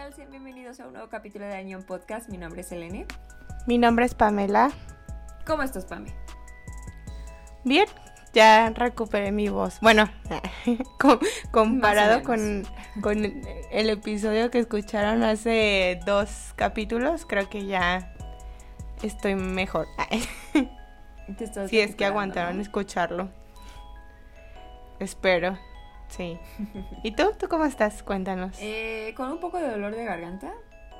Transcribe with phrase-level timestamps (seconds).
[0.00, 0.14] tal?
[0.14, 2.30] Sean bienvenidos a un nuevo capítulo de Año Podcast.
[2.30, 3.06] Mi nombre es Elene.
[3.66, 4.70] Mi nombre es Pamela.
[5.46, 6.14] ¿Cómo estás, Pame?
[7.64, 7.84] Bien,
[8.32, 9.78] ya recuperé mi voz.
[9.80, 10.08] Bueno,
[11.50, 12.66] comparado con,
[13.02, 18.14] con el episodio que escucharon hace dos capítulos, creo que ya
[19.02, 19.86] estoy mejor.
[21.68, 23.28] Si es que aguantaron escucharlo.
[24.98, 25.58] Espero.
[26.10, 26.38] Sí.
[27.02, 27.32] ¿Y tú?
[27.38, 28.02] ¿Tú cómo estás?
[28.02, 28.56] Cuéntanos.
[28.60, 30.52] Eh, con un poco de dolor de garganta.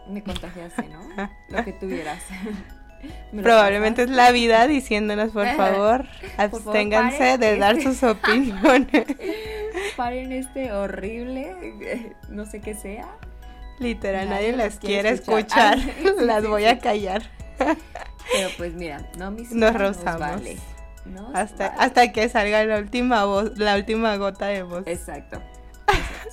[0.09, 1.01] Me contagiaste, ¿no?
[1.49, 2.23] Lo que tuvieras.
[3.43, 6.07] Probablemente es la vida diciéndonos, por favor,
[6.37, 9.07] absténganse de dar sus opiniones.
[9.97, 13.09] Paren este horrible, no sé qué sea.
[13.79, 15.79] Literal, nadie, las quiere escuchar.
[16.21, 17.23] las voy a callar.
[17.57, 20.43] Pero pues mira, no mis Nos rozamos.
[21.35, 24.87] Hasta, hasta que salga la última voz, la última gota de voz.
[24.87, 25.43] Exacto.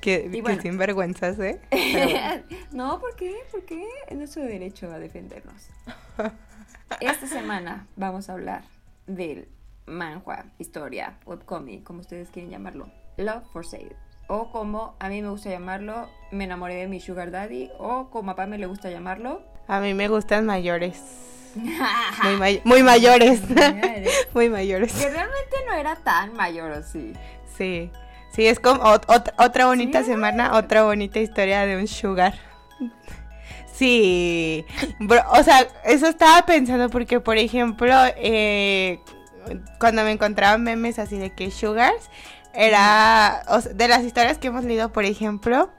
[0.00, 0.30] Que,
[0.62, 1.60] sinvergüenzas, ¿eh?
[2.72, 3.36] no, ¿por qué?
[3.50, 3.86] ¿Por qué?
[4.08, 5.68] Es nuestro derecho a defendernos.
[7.00, 8.62] Esta semana vamos a hablar
[9.06, 9.46] del
[9.84, 12.90] manhua, historia, webcomic, como ustedes quieren llamarlo.
[13.18, 13.94] Love for Sale.
[14.28, 17.70] O como a mí me gusta llamarlo, me enamoré de mi sugar daddy.
[17.78, 19.42] O como a Pame le gusta llamarlo.
[19.68, 21.02] A mí me gustan mayores.
[21.54, 23.40] Muy, muy mayores.
[24.34, 24.92] muy mayores.
[24.92, 27.12] Que realmente no era tan mayor, ¿o sí?
[27.56, 27.90] Sí.
[28.32, 32.34] Sí, es como otra bonita semana, otra bonita historia de un sugar.
[33.72, 34.64] Sí,
[35.30, 39.00] o sea, eso estaba pensando porque, por ejemplo, eh,
[39.80, 42.10] cuando me encontraba memes así de que sugars,
[42.52, 43.42] era
[43.74, 45.70] de las historias que hemos leído, por ejemplo,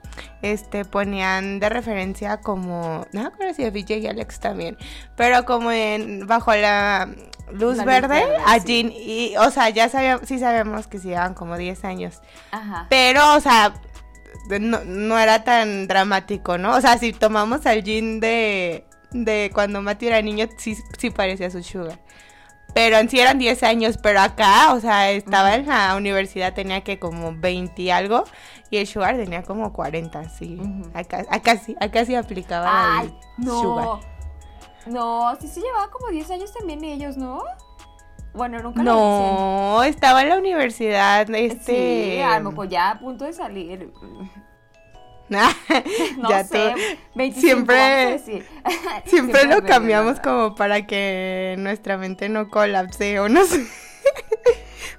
[0.42, 4.76] este ponían de referencia como, no me acuerdo si de y Alex también,
[5.16, 7.08] pero como en bajo la
[7.52, 11.56] luz verde, a Jean y o sea, ya sabíamos sí sabemos que se llevan como
[11.56, 12.20] 10 años.
[12.50, 12.86] Ajá.
[12.88, 13.74] Pero o sea,
[14.60, 16.76] no, era tan dramático, ¿no?
[16.76, 21.50] O sea, si tomamos al Jean de de cuando Matthew era niño, sí, sí parecía
[21.50, 21.98] su sugar.
[22.74, 26.80] Pero en sí eran 10 años, pero acá, o sea, estaba en la universidad, tenía
[26.80, 28.24] que como 20 y algo,
[28.72, 30.58] y el Sugar tenía como 40, sí.
[30.94, 33.60] acá, acá, sí, acá sí aplicaba Ay, no.
[33.60, 33.98] Sugar.
[34.86, 37.44] No, sí se llevaba como 10 años también ellos, ¿no?
[38.32, 42.14] Bueno, nunca No, lo estaba en la universidad, este...
[42.14, 43.92] Sí, a lo mejor ya a punto de salir.
[46.18, 46.74] no ya sé,
[47.34, 48.18] siempre
[49.04, 53.66] siempre lo cambiamos como para que nuestra mente no colapse o no sé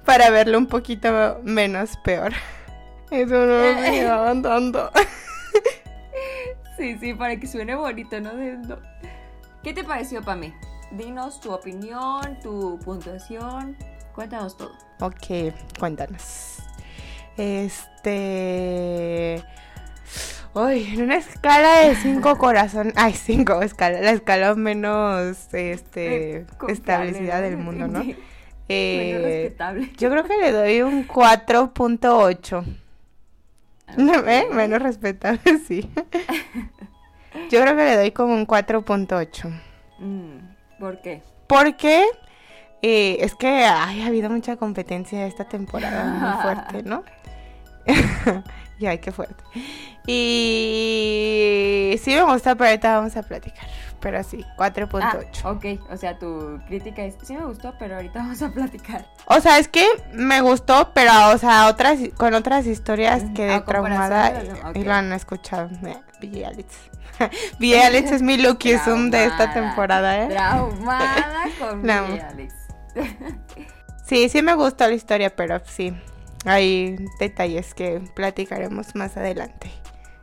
[0.04, 2.32] para verlo un poquito menos peor
[3.22, 4.90] eso no me llevaban tanto
[6.76, 8.30] sí sí para que suene bonito no
[9.62, 10.52] qué te pareció para mí
[10.92, 13.76] dinos tu opinión tu puntuación
[14.14, 16.58] cuéntanos todo ok cuéntanos
[17.36, 19.42] este
[20.56, 22.94] Uy, en una escala de cinco corazones.
[22.96, 24.00] Ay, cinco escala.
[24.00, 28.04] La escala menos este, eh, establecida del mundo, ¿no?
[28.68, 29.90] Eh, menos respetable.
[29.98, 32.83] Yo creo que le doy un 4.8.
[33.98, 34.46] ¿Eh?
[34.52, 35.90] Menos respetable, sí.
[37.50, 39.60] Yo creo que le doy como un 4.8.
[39.98, 40.38] Mm,
[40.78, 41.22] ¿Por qué?
[41.46, 42.04] Porque
[42.82, 47.02] eh, es que ay, ha habido mucha competencia esta temporada muy fuerte, ¿no?
[48.78, 49.42] y ay, qué fuerte.
[50.06, 53.66] Y sí me gusta, pero ahorita vamos a platicar.
[54.04, 55.40] Pero sí, 4.8.
[55.44, 59.06] Ah, ok, o sea, tu crítica es, sí me gustó, pero ahorita vamos a platicar.
[59.24, 63.60] O sea, es que me gustó, pero, o sea, otras con otras historias que de
[63.62, 64.42] traumada
[64.74, 65.70] y lo han escuchado.
[66.20, 66.76] Billie Alex.
[67.58, 70.28] Billie Alex es mi Lucky Zoom de esta temporada, ¿eh?
[70.28, 72.54] Traumada con Billie Alex.
[74.04, 75.98] sí, sí me gustó la historia, pero sí,
[76.44, 79.70] hay detalles que platicaremos más adelante.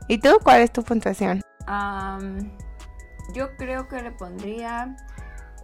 [0.08, 1.42] ¿Y tú cuál es tu puntuación?
[3.34, 4.96] Yo creo que le pondría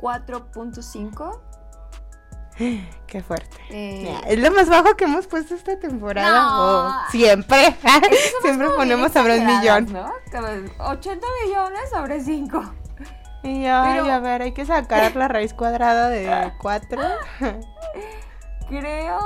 [0.02, 1.42] 4.5.
[3.08, 3.58] Qué fuerte.
[3.69, 7.08] Eh, es lo más bajo que hemos puesto esta temporada.
[7.10, 7.75] siempre.
[8.42, 9.94] siempre ponemos sobre un millón.
[9.94, 10.12] ¿no?
[10.80, 12.74] 80 millones sobre 5.
[13.44, 17.02] Y a ver, hay que sacar la raíz cuadrada de 4.
[18.68, 19.19] creo.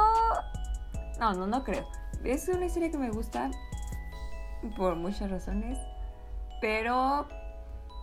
[1.19, 1.87] No, no, no creo.
[2.23, 3.49] Es una historia que me gusta
[4.77, 5.77] por muchas razones,
[6.59, 7.27] pero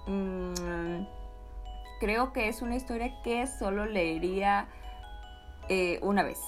[0.09, 1.07] mm,
[2.01, 4.67] creo que es una historia que solo leería
[5.69, 6.39] eh, una vez.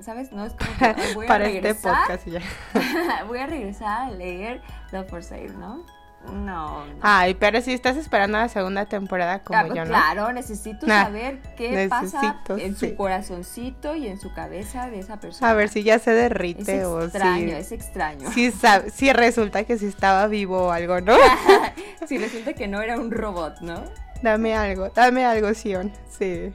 [0.00, 0.30] ¿Sabes?
[0.30, 2.10] No es como que voy a Para este regresar.
[2.10, 3.24] Este podcast ya.
[3.26, 5.84] voy a regresar a leer The For Sale, ¿no?
[6.32, 6.94] No, no.
[7.02, 9.90] Ay, pero si estás esperando la segunda temporada como Ah, yo, ¿no?
[9.90, 12.90] Claro, necesito Nah, saber qué pasa en sí.
[12.90, 15.50] su corazoncito y en su cabeza de esa persona.
[15.50, 17.54] A ver si ya se es derrite o extraño, si...
[17.54, 18.30] es extraño.
[18.32, 18.52] Si,
[18.92, 21.16] si resulta que si estaba vivo o algo, ¿no?
[22.06, 23.82] si resulta que no era un robot, ¿no?
[24.22, 25.92] dame algo, dame algo, Sion.
[26.18, 26.50] Sí.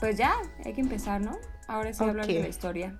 [0.00, 1.38] Pues ya, hay que empezar, ¿no?
[1.66, 2.94] Ahora sí hablar de la historia.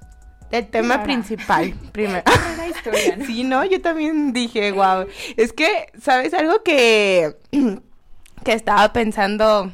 [0.50, 2.22] El tema principal, primero.
[2.68, 3.24] Historia, ¿no?
[3.26, 5.06] Sí, no, yo también dije, wow.
[5.36, 7.36] Es que, ¿sabes algo que,
[8.44, 9.70] que estaba pensando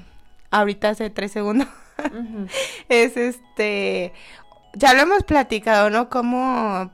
[0.51, 1.69] ahorita hace tres segundos?
[2.89, 4.13] Es este,
[4.75, 6.09] ya lo hemos platicado, ¿no?
[6.09, 6.91] Como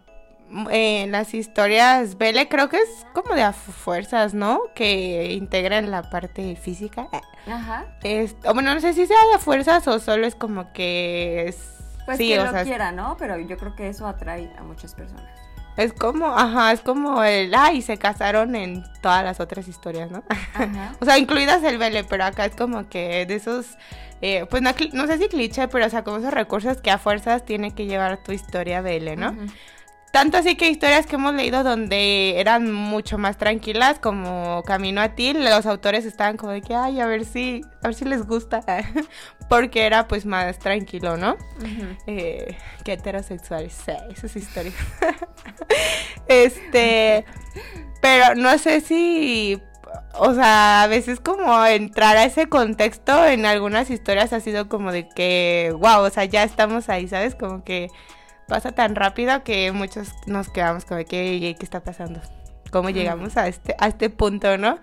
[0.70, 4.62] eh, las historias, Vele, creo que es como de a fuerzas, ¿no?
[4.74, 7.08] Que integran la parte física.
[7.46, 7.86] Ajá.
[8.02, 11.79] Es, o bueno, no sé si sea de fuerzas o solo es como que es...
[12.10, 13.16] Pues sí, que o lo sea, quiera, ¿no?
[13.16, 15.30] Pero yo creo que eso atrae a muchas personas.
[15.76, 20.24] Es como, ajá, es como el, ay, se casaron en todas las otras historias, ¿no?
[20.28, 20.96] Ajá.
[21.00, 23.78] o sea, incluidas el vele, pero acá es como que de esos,
[24.20, 27.44] eh, pues no, sé si cliché, pero o sea, como esos recursos que a fuerzas
[27.44, 29.36] tiene que llevar tu historia vele, ¿no?
[30.12, 35.10] Tanto así que historias que hemos leído donde eran mucho más tranquilas, como Camino a
[35.10, 38.26] ti, los autores estaban como de que, ay, a ver si, a ver si les
[38.26, 38.60] gusta,
[39.48, 41.34] porque era pues más tranquilo, ¿no?
[41.58, 41.96] Ujú.
[42.08, 44.74] eh, que heterosexuales, sí, esas historias.
[46.26, 47.24] este,
[48.02, 49.62] pero no sé si,
[50.14, 54.90] o sea, a veces como entrar a ese contexto en algunas historias ha sido como
[54.90, 57.36] de que, wow, o sea, ya estamos ahí, ¿sabes?
[57.36, 57.88] Como que
[58.50, 62.20] pasa tan rápido que muchos nos quedamos como "Ey, ¿qué está pasando?
[62.72, 64.78] ¿Cómo llegamos a este, a este punto, no?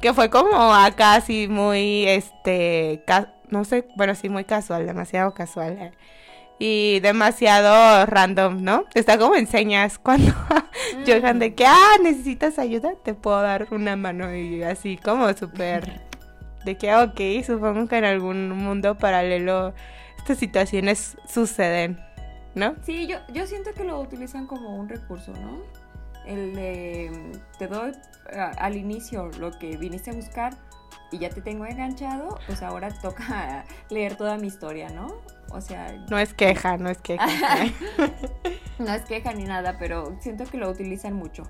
[0.00, 3.02] Que fue como acá así muy, este,
[3.50, 5.76] no sé, bueno, sí, muy casual, demasiado casual.
[5.80, 5.92] eh.
[6.60, 8.84] Y demasiado random, ¿no?
[8.94, 10.32] Está como enseñas cuando
[11.04, 16.00] llegan de que, ah, necesitas ayuda, te puedo dar una mano y así como súper
[16.64, 19.72] de que, ok, supongo que en algún mundo paralelo
[20.18, 21.98] estas situaciones suceden,
[22.54, 22.74] ¿no?
[22.82, 25.58] Sí, yo, yo siento que lo utilizan como un recurso, ¿no?
[26.26, 27.92] El de te doy
[28.36, 30.56] a- al inicio lo que viniste a buscar
[31.10, 35.06] y ya te tengo enganchado, pues ahora toca leer toda mi historia, ¿no?
[35.50, 37.26] O sea, No es queja, no es queja.
[38.78, 41.44] no es queja ni nada, pero siento que lo utilizan mucho.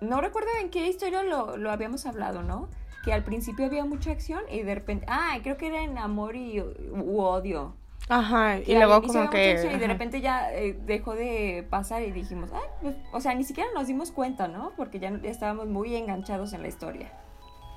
[0.00, 2.68] No recuerdo en qué historia lo, lo habíamos hablado, ¿no?
[3.04, 6.36] Que al principio había mucha acción y de repente, ah, creo que era en amor
[6.36, 7.74] y u odio.
[8.08, 9.70] Ajá, y luego como que...
[9.74, 13.44] Y de repente ya eh, dejó de pasar y dijimos, ay, pues, o sea, ni
[13.44, 14.72] siquiera nos dimos cuenta, ¿no?
[14.76, 17.12] Porque ya ya estábamos muy enganchados en la historia.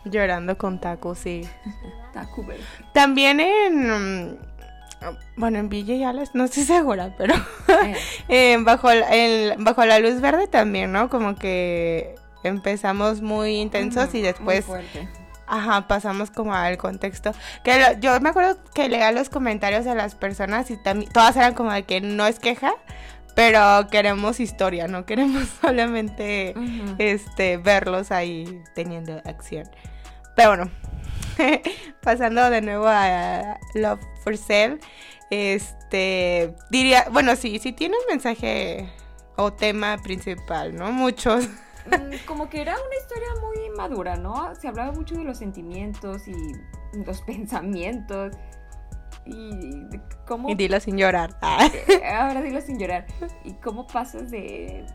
[0.05, 1.41] Llorando con tacos, sí.
[2.47, 2.61] Bell.
[2.93, 4.29] También en...
[4.31, 4.37] mm,
[5.35, 6.33] Bueno, en Villa ya les...
[6.33, 7.35] No estoy segura, pero...
[7.83, 7.95] Eh,
[8.55, 11.09] en bajo, la- en- bajo la luz verde también, ¿no?
[11.09, 14.65] Como que empezamos muy intensos y muy después...
[15.53, 17.33] Ajá, pasamos como al contexto.
[17.63, 21.35] Que lo- yo me acuerdo que leía los comentarios de las personas y también todas
[21.35, 22.73] eran como de que no es queja,
[23.35, 26.53] pero queremos historia, no queremos solamente
[26.99, 29.69] este verlos ahí teniendo acción.
[30.37, 30.71] Pero bueno,
[32.01, 34.79] pasando de nuevo a Love for Sale,
[35.29, 38.89] este diría, bueno, sí, sí tiene un mensaje
[39.35, 40.91] o tema principal, ¿no?
[40.91, 41.45] Muchos.
[41.87, 44.53] Mm, como que era una historia muy madura, ¿no?
[44.55, 46.35] Se hablaba mucho de los sentimientos y
[47.05, 48.35] los pensamientos
[49.25, 49.87] y
[50.27, 50.49] cómo...
[50.49, 51.37] Y dilo sin llorar.
[51.41, 51.69] Ah.
[52.19, 53.05] Ahora dilo sin llorar.
[53.43, 54.85] ¿Y cómo pasas de,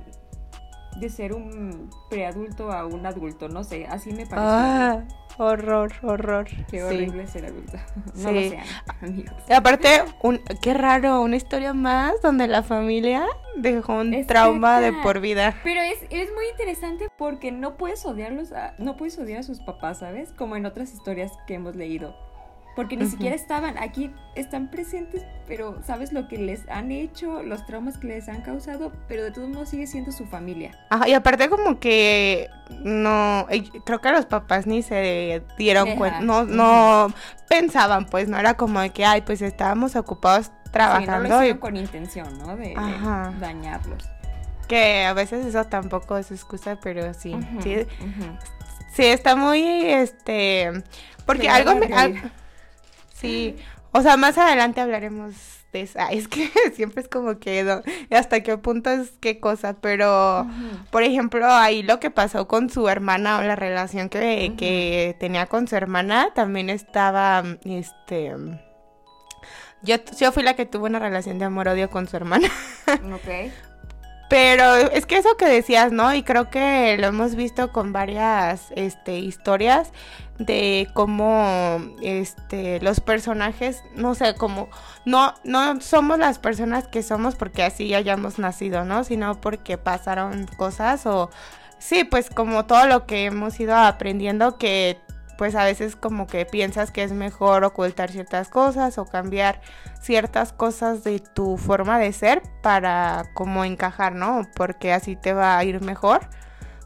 [0.99, 3.49] de ser un preadulto a un adulto?
[3.49, 4.37] No sé, así me pareció.
[4.39, 5.05] Ah,
[5.39, 6.47] horror, horror.
[6.71, 6.81] Qué sí.
[6.81, 7.79] horrible ser adulto.
[8.15, 8.35] No Sí.
[8.35, 8.65] lo sean,
[9.03, 9.35] amigos.
[9.49, 9.89] Y aparte,
[10.23, 13.27] un, qué raro, una historia más donde la familia
[13.57, 15.55] dejó un trauma de por vida.
[15.65, 19.61] Pero es, es muy interesante porque no puedes odiarlos, a, no puedes odiar a sus
[19.61, 20.33] papás, ¿sabes?
[20.33, 22.15] Como en otras historias que hemos leído.
[22.77, 27.65] Porque ni siquiera estaban aquí, están presentes, pero sabes lo que les han hecho, los
[27.65, 30.79] traumas que les han causado, pero de todos modos sigue siendo su familia.
[30.91, 32.51] Ajá, y aparte como que
[32.85, 33.47] no,
[33.87, 37.15] creo que los papás ni se dieron Deja, cuenta, no, no
[37.49, 41.45] pensaban, pues no era como de que, ay, pues estábamos ocupados Sí, no lo trabajando
[41.45, 42.57] y con intención, ¿no?
[42.57, 42.75] De,
[43.41, 44.05] dañarlos.
[44.69, 50.71] que a veces eso tampoco es excusa, pero sí, sí, está muy, este,
[51.25, 52.33] porque algo, me- al-.
[53.17, 53.57] Sí,
[53.93, 55.35] o sea, más adelante hablaremos
[55.73, 57.83] de esa, es que siempre es como que, no,
[58.17, 60.47] hasta qué punto es qué cosa, pero...
[60.91, 65.47] Por ejemplo, ahí lo que pasó con su hermana o la relación que, que tenía
[65.47, 68.35] con su hermana, también estaba, este...
[69.83, 72.49] Yo, yo fui la que tuvo una relación de amor-odio con su hermana.
[72.89, 73.53] Ok.
[74.29, 76.13] Pero es que eso que decías, ¿no?
[76.13, 79.93] Y creo que lo hemos visto con varias este, historias
[80.39, 84.69] de cómo este, los personajes, no sé, como
[85.05, 89.05] no, no somos las personas que somos porque así hayamos nacido, ¿no?
[89.05, 91.31] Sino porque pasaron cosas o
[91.79, 95.01] sí, pues como todo lo que hemos ido aprendiendo que
[95.37, 99.61] pues a veces como que piensas que es mejor ocultar ciertas cosas o cambiar
[100.01, 104.43] ciertas cosas de tu forma de ser para como encajar, ¿no?
[104.55, 106.29] Porque así te va a ir mejor.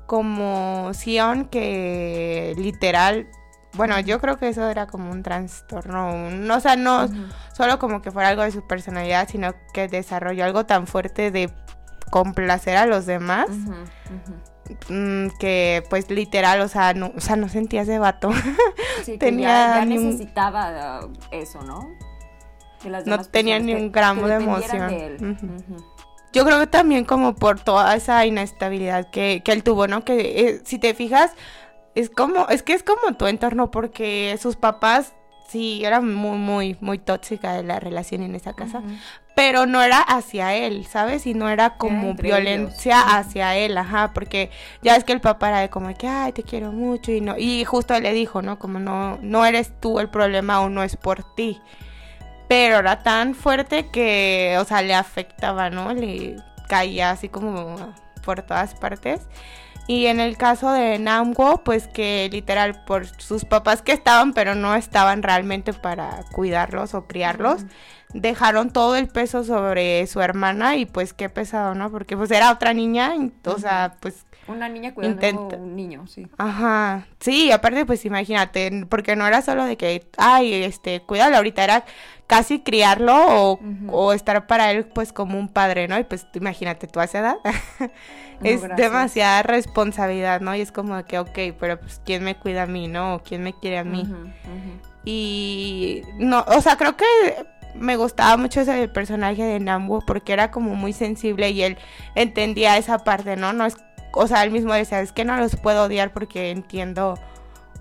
[0.07, 3.29] Como Sion que literal,
[3.75, 7.09] bueno, yo creo que eso era como un trastorno, no, o sea, no
[7.57, 11.51] solo como que fuera algo de su personalidad, sino que desarrolló algo tan fuerte de
[12.11, 13.49] complacer a los demás.
[14.89, 18.31] Mm, que pues literal, o sea, no, o sea, no sentía ese vato.
[19.05, 21.89] Sí, tenía ya, necesitaba eso, ¿no?
[23.07, 25.39] no tenía ni un gramo de emoción.
[26.33, 30.05] Yo creo que también como por toda esa inestabilidad que, que él tuvo, ¿no?
[30.05, 31.33] Que eh, si te fijas,
[31.95, 35.15] es como, es que es como tu entorno, porque sus papás
[35.49, 38.83] sí, era muy, muy, muy tóxica la relación en esa casa
[39.41, 41.27] pero no era hacia él, ¿sabes?
[41.27, 44.51] Y no era como violencia hacia él, ajá, porque
[44.83, 47.39] ya es que el papá era de como que, ay, te quiero mucho y no,
[47.39, 48.59] y justo le dijo, ¿no?
[48.59, 51.59] Como no, no eres tú el problema o no es por ti.
[52.51, 55.95] Pero era tan fuerte que, o sea, le afectaba, ¿no?
[55.95, 56.37] Le
[56.69, 59.23] caía así como por todas partes.
[59.91, 64.55] Y en el caso de Namwo, pues que literal por sus papás que estaban, pero
[64.55, 67.65] no estaban realmente para cuidarlos o criarlos
[68.15, 71.91] dejaron todo el peso sobre su hermana y pues qué pesado, ¿no?
[71.91, 73.13] Porque pues era otra niña,
[73.45, 74.27] o sea, pues...
[74.51, 76.27] Una niña cuidando a un niño, sí.
[76.39, 81.65] Ajá, sí, aparte pues imagínate, porque no era solo de que, ay, este, cuídalo ahorita,
[81.65, 81.85] era
[82.27, 85.99] casi criarlo o, estar para él pues como un padre, ¿no?
[85.99, 87.37] Y pues imagínate tú a esa edad.
[88.45, 90.55] es demasiada responsabilidad, ¿no?
[90.55, 93.17] Y es como que, ok, pero pues ¿quién me cuida a mí, no?
[93.17, 94.09] ¿O quién me quiere a mí?
[95.05, 97.05] Y no, o sea, creo que
[97.75, 101.79] me gustaba mucho ese personaje de Nambu porque era como muy sensible y él
[102.15, 103.53] entendía esa parte, ¿no?
[103.53, 103.77] No es,
[104.13, 107.19] o sea, él mismo decía, es que no los puedo odiar porque entiendo,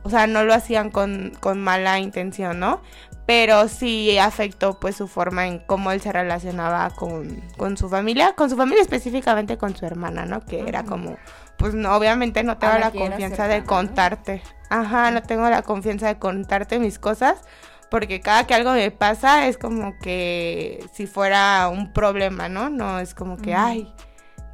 [0.04, 2.82] o sea, no lo hacían con, con mala intención, ¿no?
[3.26, 8.34] Pero sí afectó pues su forma en cómo él se relacionaba con, con su familia,
[8.34, 10.44] con su familia específicamente con su hermana, ¿no?
[10.46, 11.18] Que era como,
[11.58, 14.42] pues no, obviamente no tengo la, confianza de contarte.
[14.70, 17.44] Ajá, no tengo la confianza de contarte mis cosas
[17.90, 22.70] porque cada que algo me pasa es como que si fuera un problema, ¿no?
[22.70, 23.92] No es como que, ay,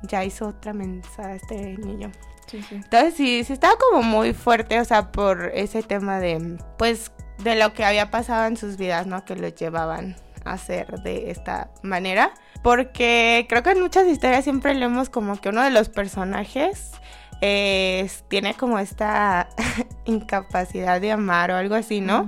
[0.07, 2.11] ya hizo otra mensaje este niño.
[2.47, 2.75] Sí, sí.
[2.75, 7.11] Entonces sí, sí estaba como muy fuerte, o sea, por ese tema de, pues,
[7.43, 9.25] de lo que había pasado en sus vidas, ¿no?
[9.25, 12.31] Que los llevaban a hacer de esta manera.
[12.61, 16.91] Porque creo que en muchas historias siempre leemos como que uno de los personajes
[17.39, 19.49] tiene como esta
[20.05, 22.27] incapacidad de amar o algo así, ¿no?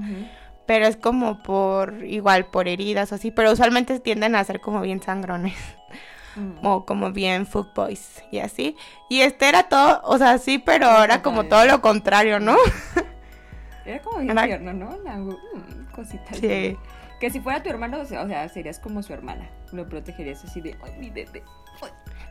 [0.67, 4.81] pero es como por igual por heridas o así, pero usualmente tienden a ser como
[4.81, 5.55] bien sangrones.
[6.37, 6.65] Mm.
[6.65, 8.77] O como bien food boys y así.
[9.09, 12.55] Y este era todo, o sea, sí, pero ahora como todo lo contrario, ¿no?
[13.85, 14.97] Era como bien tierno, ¿no?
[14.97, 16.33] Mm, cosita.
[16.33, 16.77] Sí.
[17.21, 19.49] Que si fuera tu hermano, o sea, serías como su hermana.
[19.71, 21.41] Lo protegerías así de, ay, mi bebé.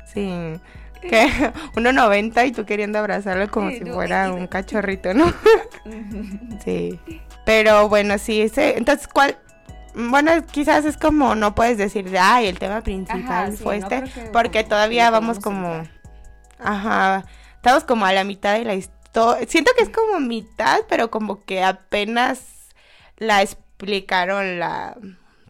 [0.04, 0.30] Sí.
[1.00, 1.26] Que
[1.74, 5.32] 1.90 y tú queriendo abrazarlo como si fuera un cachorrito, ¿no?
[6.64, 7.00] sí.
[7.44, 9.38] Pero bueno, sí, ese, entonces, ¿cuál?
[9.96, 15.08] Bueno, quizás es como, no puedes decir, ay, el tema principal fue este, porque todavía
[15.08, 15.84] vamos como,
[16.58, 17.24] ajá,
[17.54, 21.42] estamos como a la mitad de la historia, siento que es como mitad, pero como
[21.44, 22.42] que apenas
[23.16, 24.98] la explicaron la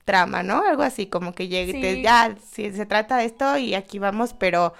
[0.04, 0.62] trama, ¿no?
[0.64, 4.74] Algo así, como que llegue, ya, si se trata de esto y aquí vamos, pero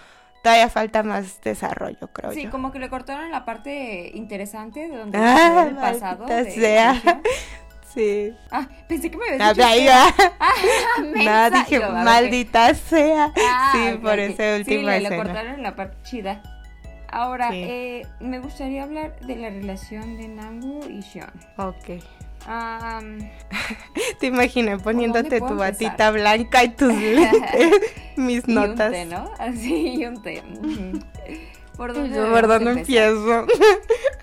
[0.45, 2.43] todavía falta más desarrollo, creo sí, yo.
[2.45, 6.27] Sí, como que le cortaron la parte interesante de donde ah, el pasado.
[6.27, 7.03] De, sea.
[7.97, 8.35] Sí.
[8.51, 9.91] Ah, pensé que me había dicho.
[10.39, 10.53] Ah,
[11.25, 13.33] Nada, dije, maldita sea.
[13.37, 16.43] Ah, sí, por ese último sí, le, cortaron la parte chida.
[17.09, 21.33] Ahora, eh, me gustaría hablar de la relación de Nangu y Sean.
[21.57, 22.03] Ok.
[24.21, 27.73] Te imaginé poniéndote tu batita blanca y tus lentes,
[28.17, 28.93] mis notas.
[28.93, 29.31] Y un té, ¿no?
[29.39, 30.43] Así, y un té.
[31.77, 33.47] ¿Por dónde, ¿Por dónde empiezo?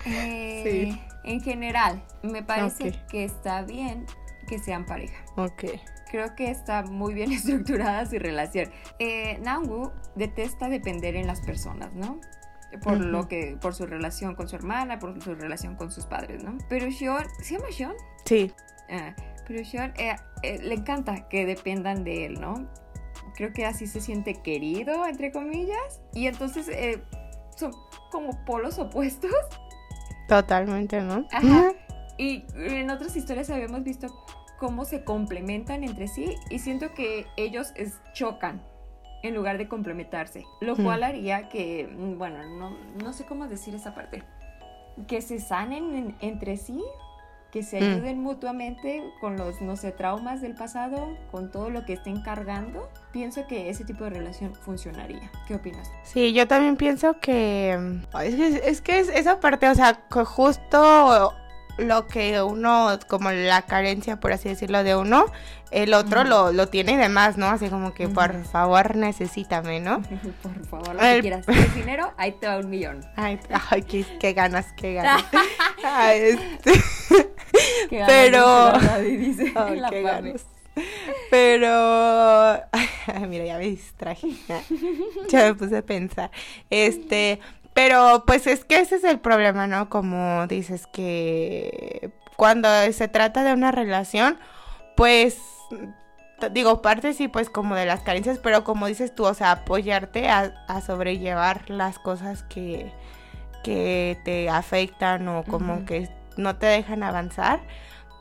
[0.06, 1.13] Eh, sí.
[1.24, 4.06] En general, me parece que está bien
[4.46, 5.24] que sean pareja.
[5.36, 5.64] Ok.
[6.10, 8.70] Creo que está muy bien estructurada su relación.
[8.98, 12.20] Eh, Nangu detesta depender en las personas, ¿no?
[12.82, 16.42] por lo que por su relación con su hermana, por su relación con sus padres,
[16.42, 16.58] ¿no?
[16.68, 17.94] Pero Sean, ¿se llama Sean?
[18.24, 18.52] Sí.
[18.90, 19.14] Ah,
[19.46, 22.68] pero Sean eh, eh, le encanta que dependan de él, ¿no?
[23.34, 26.00] creo que así se siente querido, entre comillas.
[26.12, 27.02] Y entonces eh,
[27.56, 27.72] son
[28.10, 29.32] como polos opuestos.
[30.28, 31.26] Totalmente, ¿no?
[31.32, 31.72] Ajá.
[32.16, 34.06] Y en otras historias habíamos visto
[34.58, 38.62] cómo se complementan entre sí y siento que ellos es, chocan
[39.22, 40.84] en lugar de complementarse, lo Mm.
[40.84, 44.22] cual haría que, mm, bueno, no, no sé cómo decir esa parte,
[45.08, 46.82] que se sanen en- entre sí,
[47.54, 47.84] que se Mm.
[47.84, 52.90] ayuden mutuamente con los, no sé, traumas del pasado, con todo lo que estén cargando.
[53.12, 55.30] Pienso que ese tipo de relación funcionaría.
[55.46, 55.88] ¿Qué opinas?
[56.02, 60.00] Sí, yo también pienso que mm, es que es, que es esa parte, o sea,
[60.10, 61.32] justo
[61.76, 65.26] lo que uno, como la carencia, por así decirlo, de uno,
[65.72, 67.46] el otro lo, lo tiene de más, ¿no?
[67.46, 70.00] Así como que, por favor, necesítame, ¿no?
[70.42, 71.46] Por favor, lo El- que quieras.
[71.46, 72.12] ¿Quieres dinero?
[72.16, 73.00] Ahí te va un millón.
[73.16, 75.24] Ay, ay qué, qué ganas, qué ganas.
[75.84, 77.26] Ay, este, Qué ganas,
[77.90, 80.34] Pero- dice la qué.
[81.30, 81.68] Pero,
[82.72, 84.28] ay, mira, ya me distraje.
[85.28, 86.30] Ya me puse a pensar.
[86.68, 87.38] Este,
[87.74, 89.88] pero pues es que ese es el problema, ¿no?
[89.88, 94.38] Como dices que cuando se trata de una relación,
[94.96, 95.38] pues
[96.52, 100.28] digo, parte sí, pues como de las carencias, pero como dices tú, o sea, apoyarte
[100.28, 102.92] a, a sobrellevar las cosas que,
[103.62, 107.60] que te afectan o como que no te dejan avanzar.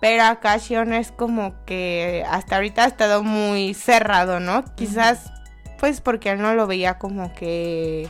[0.02, 4.66] Pero acá Shion es como que hasta ahorita ha estado muy cerrado, ¿no?
[4.76, 5.32] Quizás
[5.80, 8.10] pues porque él no lo veía como que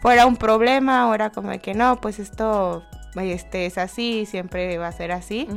[0.00, 2.84] fuera un problema, o era como de que no, pues esto
[3.16, 5.48] este, es así, siempre va a ser así.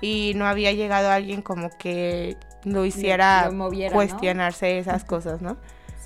[0.00, 3.96] Y no había llegado alguien como que lo hiciera Lo moviera, ¿no?
[3.96, 5.56] cuestionarse esas cosas, ¿no?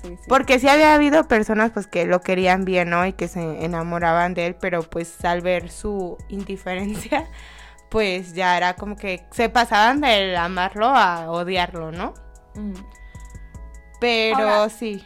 [0.01, 0.23] Sí, sí.
[0.27, 3.05] Porque sí había habido personas pues que lo querían bien, ¿no?
[3.05, 7.27] Y que se enamoraban de él, pero pues al ver su indiferencia,
[7.89, 12.13] pues ya era como que se pasaban del amarlo a odiarlo, ¿no?
[12.55, 12.83] Ujú.
[13.99, 15.05] Pero Ahora- sí,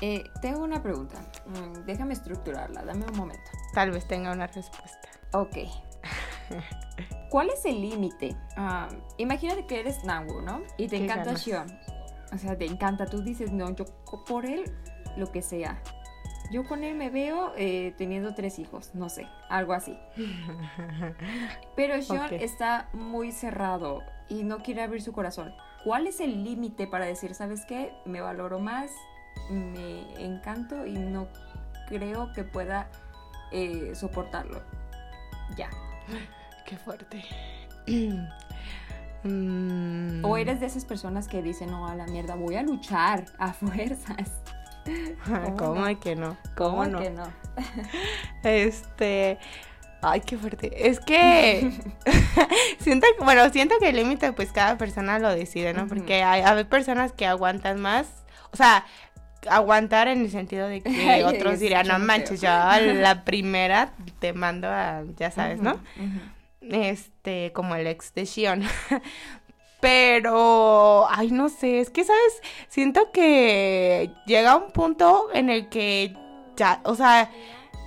[0.00, 1.18] Eh, tengo una pregunta.
[1.46, 3.50] Mm, déjame estructurarla, dame un momento.
[3.72, 5.08] tal vez tenga una respuesta.
[5.32, 5.56] Ok.
[7.30, 8.36] ¿Cuál es el límite?
[8.56, 10.62] Ah, imagínate que eres Nangu, ¿no?
[10.76, 11.42] Y te encanta ganas.
[12.34, 13.06] O sea, te encanta.
[13.06, 13.84] Tú dices, no, yo
[14.26, 14.64] por él,
[15.16, 15.80] lo que sea.
[16.50, 19.96] Yo con él me veo eh, teniendo tres hijos, no sé, algo así.
[21.76, 22.32] Pero Ok.
[22.32, 25.54] está muy cerrado y no quiere abrir su corazón.
[25.84, 27.92] ¿Cuál es el límite para decir, sabes qué?
[28.04, 28.90] Me valoro más,
[29.50, 31.28] me encanto y no
[31.88, 32.90] creo que pueda
[33.52, 34.62] eh, soportarlo.
[35.56, 35.70] Ya.
[36.66, 37.22] Qué fuerte.
[39.24, 40.24] Mm.
[40.24, 43.52] O eres de esas personas que dicen, no, a la mierda, voy a luchar a
[43.52, 44.30] fuerzas.
[45.58, 45.86] ¿Cómo no?
[45.86, 46.36] de que no?
[46.56, 47.00] ¿Cómo ¿Cómo no?
[47.00, 47.24] que no?
[48.42, 49.38] Este.
[50.02, 50.88] Ay, qué fuerte.
[50.88, 51.72] Es que.
[52.78, 55.86] siento bueno, siento que el límite, pues cada persona lo decide, ¿no?
[55.88, 58.06] Porque hay, hay personas que aguantan más.
[58.52, 58.84] O sea,
[59.48, 63.92] aguantar en el sentido de que otros es dirían, no manches, yo a la primera
[64.18, 65.02] te mando a.
[65.16, 65.72] Ya sabes, ¿no?
[65.72, 66.33] Ujú.
[66.70, 68.62] Este, como el ex de Shion.
[69.80, 72.40] Pero, ay, no sé, es que, ¿sabes?
[72.68, 76.16] Siento que llega un punto en el que
[76.56, 77.30] ya, o sea,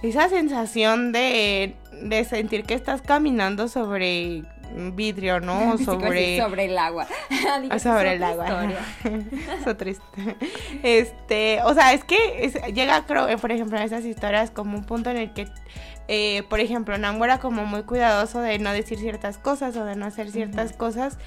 [0.03, 4.43] esa sensación de, de sentir que estás caminando sobre
[4.93, 5.57] vidrio, ¿no?
[5.71, 6.37] Como Sobre...
[6.39, 7.07] sobre el agua.
[7.61, 8.45] Digo, Ah, sobre el agua.
[9.59, 10.03] Eso triste.
[10.83, 14.77] Este, o sea, es que es- llega, creo, eh, por ejemplo, en esas historias como
[14.77, 15.47] un punto en el que,
[16.07, 19.95] eh, por ejemplo, Nambo era como muy cuidadoso de no decir ciertas cosas o de
[19.95, 21.17] no hacer ciertas cosas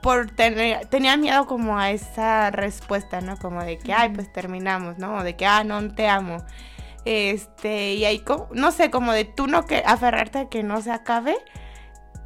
[0.00, 3.36] por tener, tenía miedo como a esa respuesta, ¿no?
[3.36, 5.16] Como de que, ay, pues terminamos, ¿no?
[5.16, 6.44] O de que, ah, no te amo.
[7.04, 10.80] Este, y ahí, como, no sé, como de tú no que aferrarte a que no
[10.82, 11.36] se acabe,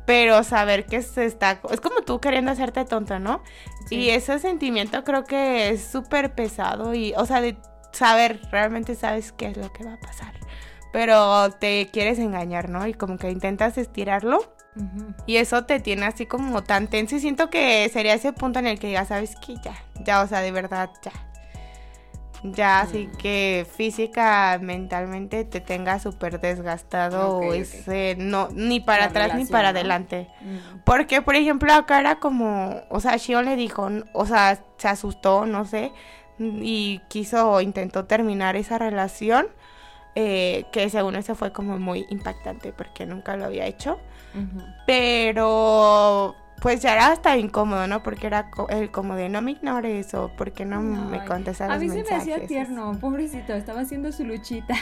[0.05, 3.43] pero saber que se está, es como tú queriendo hacerte tonto, ¿no?
[3.89, 3.97] Sí.
[3.97, 7.57] Y ese sentimiento creo que es súper pesado y, o sea, de
[7.93, 10.42] saber, realmente sabes qué es lo que va a pasar.
[10.93, 12.87] Pero te quieres engañar, ¿no?
[12.87, 14.55] Y como que intentas estirarlo
[15.27, 18.67] y eso te tiene así como tan tenso y siento que sería ese punto en
[18.67, 19.75] el que ya sabes que ya,
[20.05, 21.13] ya, o sea, de verdad, ya.
[22.45, 23.17] Ya, así Mm.
[23.19, 29.71] que física, mentalmente te tenga súper desgastado ese, no, ni para La atrás ni para
[29.73, 29.79] ¿no?
[29.79, 30.29] adelante.
[30.85, 35.47] Porque, por ejemplo, acá era como, o sea, Shion le dijo, o sea, se asustó,
[35.47, 35.93] no sé,
[36.39, 39.47] y quiso, intentó terminar esa relación,
[40.15, 43.99] eh, que según eso fue como muy impactante porque nunca lo había hecho.
[44.87, 48.03] Pero, pues ya era hasta incómodo, ¿no?
[48.03, 51.69] Porque era co- el como de, no me ignores o porque no me Ay, contestas
[51.71, 54.75] A los mí se me hacía tierno, pobrecito, estaba haciendo su luchita.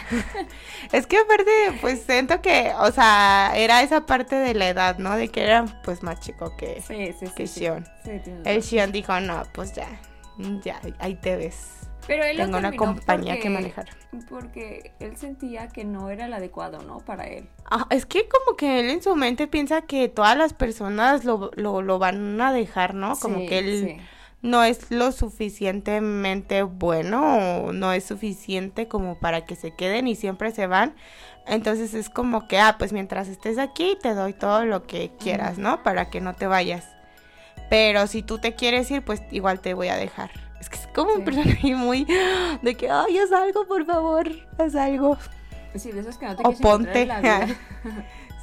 [0.93, 5.17] Es que aparte, pues siento que, o sea, era esa parte de la edad, ¿no?
[5.17, 7.33] De que era pues más chico que, Sí, sí, sí.
[7.35, 7.47] que.
[7.47, 7.87] Shion.
[8.45, 8.63] El.
[8.63, 9.89] Shion dijo, no, pues ya,
[10.63, 11.80] ya, ahí te ves.
[12.11, 13.89] Pero él una compañía que porque- manejar.
[14.29, 16.99] Porque él sentía que no era el adecuado, ¿no?
[16.99, 17.49] Para él.
[17.71, 21.53] Ah, es que como que él en su mente piensa que todas las personas lo,
[21.55, 23.15] lo, lo van a dejar, ¿no?
[23.17, 24.05] Como Sí, que él sí.
[24.43, 30.17] no es lo suficientemente bueno o no es suficiente como para que se queden y
[30.17, 30.97] siempre se van.
[31.47, 35.59] Entonces es como que, ah, pues mientras estés aquí te doy todo lo que quieras,
[35.59, 35.85] ¿no?
[35.85, 36.89] Para que no te vayas.
[37.69, 40.31] Pero si tú te quieres ir, pues igual te voy a dejar.
[41.01, 42.07] Es que es como un personaje muy
[42.63, 45.17] de que, ay, haz algo, por favor, haz algo.
[45.77, 47.03] Sí, de esos que no te O ponte.
[47.03, 47.47] en la vida.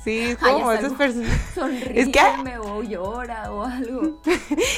[0.03, 1.29] Sí, es como esas personas.
[1.53, 4.21] Sonríeme o llora o algo.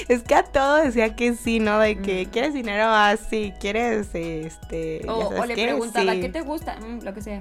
[0.08, 1.78] Es que a todo decía que sí, ¿no?
[1.80, 2.30] De que Mm.
[2.32, 5.02] quieres dinero así, quieres este.
[5.06, 6.22] ya O, sabes o le preguntaba, sí.
[6.22, 6.78] ¿qué te gusta?
[6.80, 7.39] Mm, lo que sea.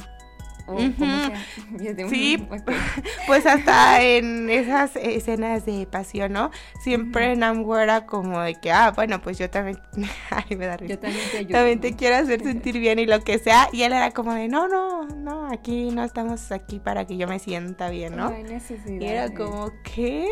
[0.69, 1.33] O sea.
[2.09, 2.47] Sí.
[3.27, 6.51] Pues hasta en esas escenas de pasión, ¿no?
[6.81, 9.79] Siempre Namgo era como de que, ah, bueno, pues yo también.
[10.31, 10.95] Ay, me da risa.
[10.95, 11.53] Yo también te ayudo.
[11.53, 13.69] También te quiero hacer sentir bien y lo que sea.
[13.73, 17.27] Y él era como de, no, no, no, aquí no estamos aquí para que yo
[17.29, 18.31] me sienta bien, ¿no?
[18.31, 19.01] No hay necesidad.
[19.01, 20.27] Y era como, ¿qué?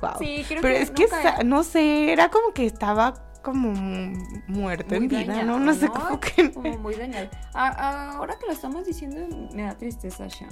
[0.00, 0.12] Wow.
[0.18, 4.16] Sí, creo Pero que es que, nunca- no sé, era como que estaba como mu-
[4.48, 5.58] muerto en vida, dañado, ¿no?
[5.60, 6.50] No sé cómo que...
[6.52, 7.28] Como muy dañado.
[7.54, 10.50] A- ahora que lo estamos diciendo, me da tristeza, Sean.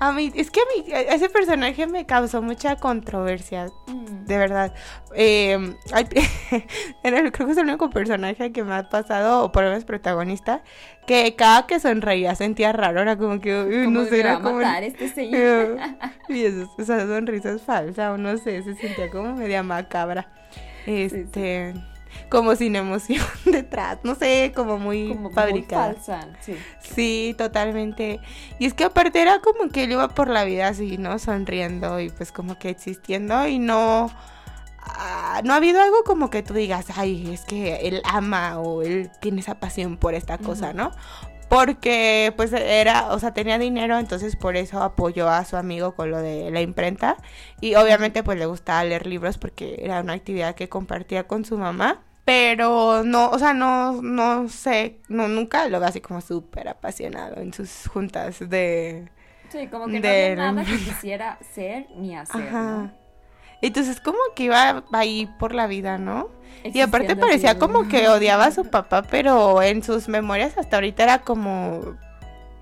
[0.00, 4.24] A mí, es que a mí, ese personaje me causó mucha controversia, Mm.
[4.26, 4.74] de verdad.
[5.14, 5.74] Eh,
[7.02, 10.62] creo que es el único personaje que me ha pasado, o por lo menos protagonista,
[11.06, 14.36] que cada que sonreía sentía raro, era como que, uy, Como no sé, va era
[14.36, 14.56] a como...
[14.56, 15.78] matar este señor.
[16.28, 20.28] y eso- esa sonrisa es falsa, o no sé, se sentía como media macabra.
[20.86, 21.74] Este,
[22.30, 25.94] como sin emoción detrás, no sé, como muy Como fabricada.
[25.94, 26.56] falsa, sí.
[26.80, 28.20] Sí, totalmente.
[28.58, 31.18] Y es que aparte era como que él iba por la vida así, ¿no?
[31.18, 34.10] Sonriendo y pues como que existiendo y no...
[34.82, 38.82] ah, no ha habido algo como que tú digas, ay, es que él ama o
[38.82, 40.72] él tiene esa pasión por esta cosa.
[40.72, 40.92] ¿no?
[41.50, 46.08] Porque pues era, o sea, tenía dinero, entonces por eso apoyó a su amigo con
[46.12, 47.16] lo de la imprenta
[47.60, 51.58] y obviamente pues le gustaba leer libros porque era una actividad que compartía con su
[51.58, 52.02] mamá.
[52.24, 57.40] Pero no, o sea, no, no sé, no, nunca lo veo así como súper apasionado
[57.40, 59.08] en sus juntas de...
[59.48, 62.62] Sí, como que no había nada que quisiera ser ni hacer, Ajá.
[62.62, 62.99] ¿no?
[63.62, 66.28] Entonces como que iba ahí por la vida, ¿no?
[66.64, 71.02] Y aparte parecía como que odiaba a su papá, pero en sus memorias hasta ahorita
[71.02, 71.96] era como,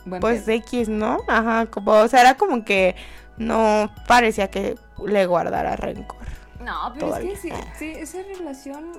[0.04, 0.56] Buen pues pedo.
[0.56, 1.18] X, ¿no?
[1.26, 2.94] Ajá, como, o sea, era como que
[3.36, 6.18] no parecía que le guardara rencor.
[6.64, 7.32] No, pero todavía.
[7.32, 8.92] es que sí, sí, esa relación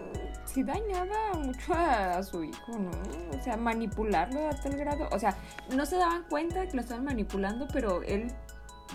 [0.46, 2.92] sí dañaba mucho a, a su hijo, ¿no?
[3.38, 5.08] O sea, manipularlo a tal grado.
[5.12, 5.36] O sea,
[5.76, 8.32] no se daban cuenta que lo estaban manipulando, pero él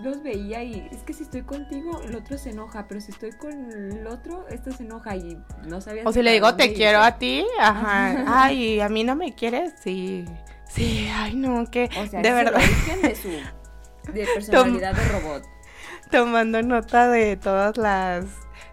[0.03, 3.33] los veía y es que si estoy contigo, el otro se enoja, pero si estoy
[3.33, 6.03] con el otro, este se enoja y no sabía.
[6.05, 9.75] O si le digo te quiero a ti, ajá, ay, a mí no me quieres,
[9.83, 10.25] sí,
[10.69, 12.61] sí, ay, no, que, O sea, de es verdad.
[13.03, 13.29] de su
[14.13, 15.45] de personalidad de robot.
[16.11, 18.25] tomando nota de todas las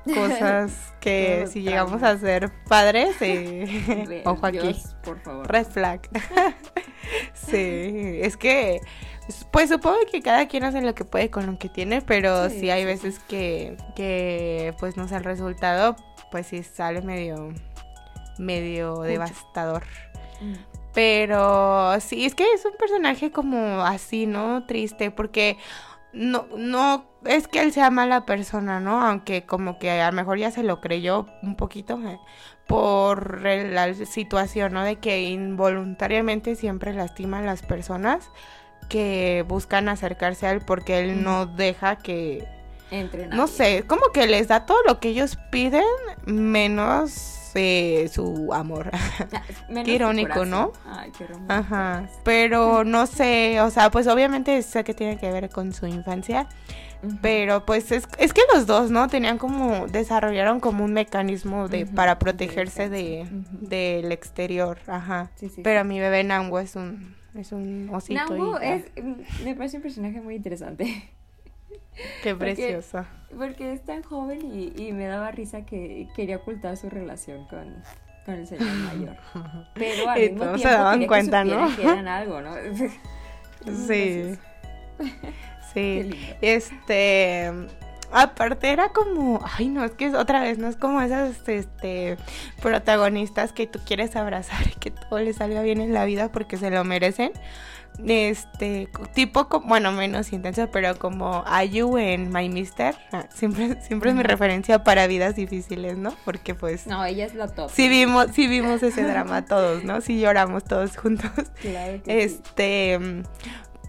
[0.06, 5.48] cosas que si llegamos a ser padres, eh, ojo aquí, por favor.
[5.52, 6.02] red flag.
[7.34, 8.82] sí, es que,
[9.52, 12.62] pues supongo que cada quien hace lo que puede con lo que tiene, pero sí,
[12.62, 15.96] Sí, hay veces que, que, pues no sé, el resultado,
[16.32, 17.54] pues sí sale medio,
[18.38, 19.84] medio devastador.
[20.42, 20.54] Mm.
[20.94, 24.66] Pero sí, es que es un personaje como así, ¿no?
[24.66, 25.58] Triste, porque
[26.14, 29.02] no, no es que él sea mala persona, ¿no?
[29.02, 32.20] Aunque como que a lo mejor ya se lo creyó un poquito eh,
[32.68, 34.84] por la situación, ¿no?
[34.84, 38.30] De que involuntariamente siempre lastima a las personas
[38.92, 42.46] que buscan acercarse a él porque él no deja que
[42.92, 45.86] Entre no sé, como que les da todo lo que ellos piden,
[46.26, 48.92] menos eh, su amor.
[49.34, 50.44] Ah, menos Qué irónico.
[50.44, 50.74] ¿no?
[50.86, 51.54] Ay, qué romántico.
[51.54, 52.10] Ajá.
[52.26, 56.50] Pero no sé, o sea, pues obviamente sé que tiene que ver con su infancia,
[57.22, 59.08] pero pues es, es que los dos, ¿no?
[59.08, 63.22] Tenían como, desarrollaron como un mecanismo de, para protegerse de.
[63.24, 63.68] Ujú.
[63.70, 65.32] del exterior, ajá.
[65.36, 65.88] Sí, sí, Pero sí.
[65.88, 68.20] mi bebé Nango es un, es un osito.
[68.20, 70.86] Nambu y es, mm, me parece un personaje muy interesante.
[72.24, 73.06] Qué porque- precioso.
[73.38, 77.74] Porque es tan joven y, y me daba risa que quería ocultar su relación con,
[78.26, 79.18] con el señor mayor.
[79.76, 81.76] Pero al Y mismo todos se tiempo daban cuenta, que ¿no?
[81.76, 82.54] que eran algo, ¿no?
[83.88, 84.36] Sí.
[85.74, 86.10] Sí.
[86.42, 87.52] Este,
[88.12, 92.18] aparte era como, ay no, es que es otra vez, no es como esas este
[92.62, 96.58] protagonistas que tú quieres abrazar y que todo les salga bien en la vida porque
[96.58, 97.32] se lo merecen.
[98.06, 102.96] Este, tipo, bueno, menos intenso, pero como Ayu en My Mister.
[103.12, 106.14] Ah, siempre, siempre es mi referencia para vidas difíciles, ¿no?
[106.26, 106.88] Porque pues...
[106.88, 107.70] No, ella es la top.
[107.70, 110.02] Sí vimos, sí vimos ese drama todos, ¿no?
[110.02, 111.32] Sí lloramos todos juntos.
[111.62, 113.24] Claro que Este,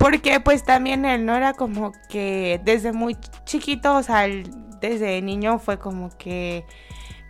[0.02, 4.26] porque pues también él no era como que desde muy chiquito, o sea,
[4.80, 6.66] desde niño fue como que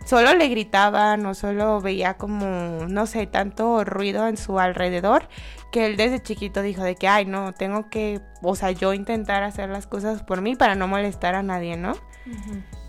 [0.05, 5.29] solo le gritaban o solo veía como, no sé, tanto ruido en su alrededor,
[5.71, 9.43] que él desde chiquito dijo de que, ay, no, tengo que, o sea, yo intentar
[9.43, 11.93] hacer las cosas por mí para no molestar a nadie, ¿no?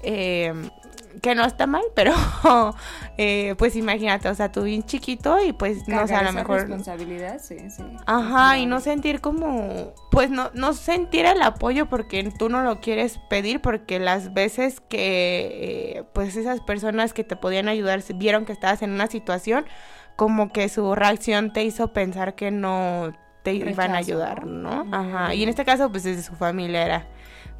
[0.04, 0.52] Eh,
[1.22, 2.12] que no está mal, pero
[3.18, 6.60] eh, pues imagínate, o sea, tú bien chiquito y pues no sé, a lo mejor...
[6.60, 7.82] responsabilidad, sí, sí.
[8.06, 12.80] Ajá, y no sentir como, pues no, no sentir el apoyo porque tú no lo
[12.80, 18.44] quieres pedir porque las veces que eh, pues esas personas que te podían ayudar vieron
[18.44, 19.64] que estabas en una situación,
[20.16, 23.12] como que su reacción te hizo pensar que no
[23.42, 24.86] te iban a ayudar, ¿no?
[24.90, 27.06] Ajá, y en este caso pues desde su familia era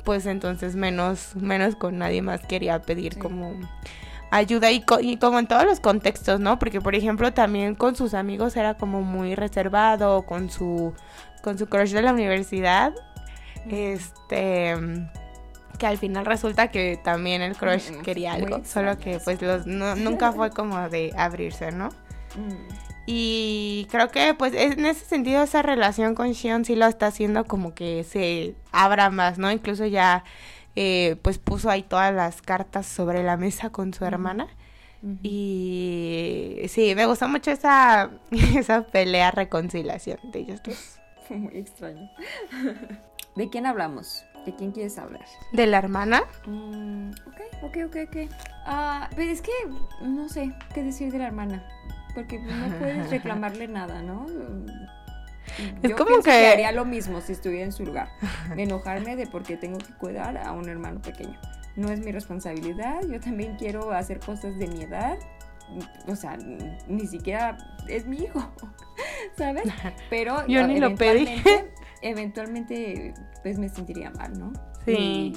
[0.05, 3.55] pues entonces menos, menos con nadie más quería pedir como
[4.31, 6.59] ayuda y, y, como en todos los contextos, ¿no?
[6.59, 10.93] Porque por ejemplo también con sus amigos era como muy reservado, con su,
[11.43, 12.93] con su crush de la universidad,
[13.69, 14.77] este
[15.79, 20.33] que al final resulta que también el crush quería algo, solo que pues los, nunca
[20.33, 21.89] fue como de abrirse, ¿no?
[23.07, 27.45] Y creo que pues en ese sentido esa relación con Shion sí lo está haciendo
[27.45, 29.51] como que se abra más, ¿no?
[29.51, 30.25] Incluso ya
[30.75, 34.49] eh, pues puso ahí todas las cartas sobre la mesa con su hermana.
[35.23, 38.11] Y sí, me gustó mucho esa,
[38.57, 40.99] esa pelea reconciliación de ellos dos.
[41.29, 42.11] Fue muy extraño.
[43.37, 44.25] ¿De quién hablamos?
[44.47, 45.27] ¿De quién quieres hablar?
[45.53, 46.23] ¿De la hermana?
[46.47, 48.17] Mm, ok, ok, ok, ok.
[48.67, 49.53] Ah, pero es que
[50.01, 51.67] no sé qué decir de la hermana
[52.15, 54.27] porque no puedes reclamarle nada, ¿no?
[55.83, 56.31] Es como que...
[56.31, 58.09] haría lo mismo si estuviera en su lugar.
[58.57, 61.39] Enojarme de porque tengo que cuidar a un hermano pequeño.
[61.77, 63.03] No es mi responsabilidad.
[63.09, 65.19] Yo también quiero hacer cosas de mi edad.
[66.07, 66.37] O sea,
[66.89, 67.57] ni siquiera
[67.89, 68.53] es mi hijo,
[69.37, 69.65] ¿sabes?
[70.11, 71.27] Pero yo ni lo pedí.
[72.03, 74.53] Eventualmente, pues me sentiría mal, ¿no?
[74.85, 75.33] Sí.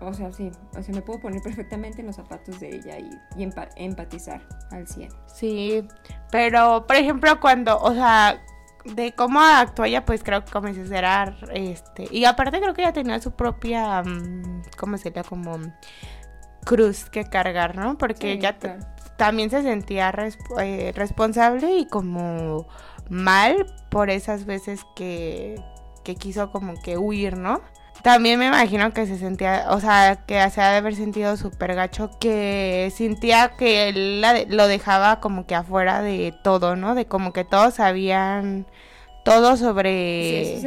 [0.00, 3.10] o sea, sí, o sea, me puedo poner perfectamente en los zapatos de ella y,
[3.40, 5.08] y empatizar al 100.
[5.26, 5.86] Sí,
[6.30, 8.42] pero por ejemplo cuando, o sea,
[8.84, 12.82] de cómo actuó ella, pues creo que comenzó a ser, este, y aparte creo que
[12.82, 15.24] ella tenía su propia, mm, ¿cómo sería?
[15.24, 15.58] Como
[16.64, 17.96] cruz que cargar, ¿no?
[17.96, 18.56] Porque ella
[19.16, 20.12] también se sentía
[20.60, 22.66] eh, responsable y como
[23.08, 25.60] mal por esas veces que,
[26.02, 27.60] que quiso como que huir, ¿no?
[28.02, 31.74] También me imagino que se sentía, o sea, que se ha de haber sentido súper
[31.74, 36.94] gacho, que sentía que él lo dejaba como que afuera de todo, ¿no?
[36.94, 38.66] De como que todos sabían
[39.24, 40.60] todo sobre,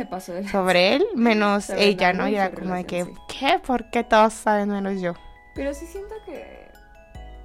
[0.51, 2.27] sobre él, menos ella, ¿no?
[2.27, 3.59] Y era como de que, ¿qué?
[3.65, 5.13] ¿Por qué todos saben menos yo?
[5.53, 6.67] Pero sí siento que,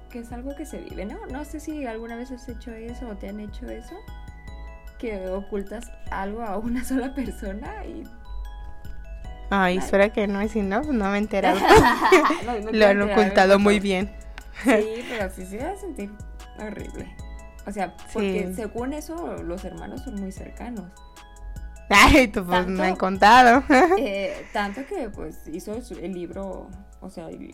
[0.09, 1.23] que es algo que se vive, ¿no?
[1.27, 3.95] No sé si alguna vez has hecho eso o te han hecho eso,
[4.97, 8.03] que ocultas algo a una sola persona y
[9.49, 11.59] Ay, espera que no, y si no, pues no me he enterado.
[12.71, 14.11] Lo han ocultado muy bien.
[14.63, 16.11] Sí, pero sí se va a sentir
[16.59, 17.15] horrible.
[17.65, 20.85] O sea, porque según eso, los hermanos son muy cercanos.
[21.89, 23.63] Ay, tú pues me han contado.
[23.97, 26.67] eh, tanto que pues hizo el libro,
[27.01, 27.53] o sea, el,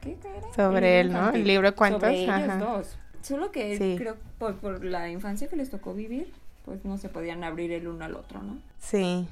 [0.00, 0.52] ¿qué era?
[0.54, 1.30] Sobre él, ¿no?
[1.30, 2.02] El libro de cuentos.
[2.02, 2.98] Sobre ellos dos.
[3.22, 6.32] Solo que creo por, por la infancia que les tocó vivir,
[6.64, 8.58] pues no se podían abrir el uno al otro, ¿no?
[8.78, 9.26] Sí.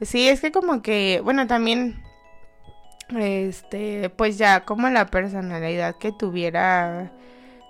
[0.00, 2.02] Sí, es que como que, bueno, también,
[3.16, 7.10] este, pues ya como la personalidad que tuviera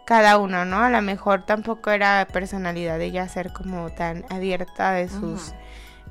[0.04, 0.78] cada uno, ¿no?
[0.78, 5.52] A lo mejor tampoco era personalidad de ella ser como tan abierta de sus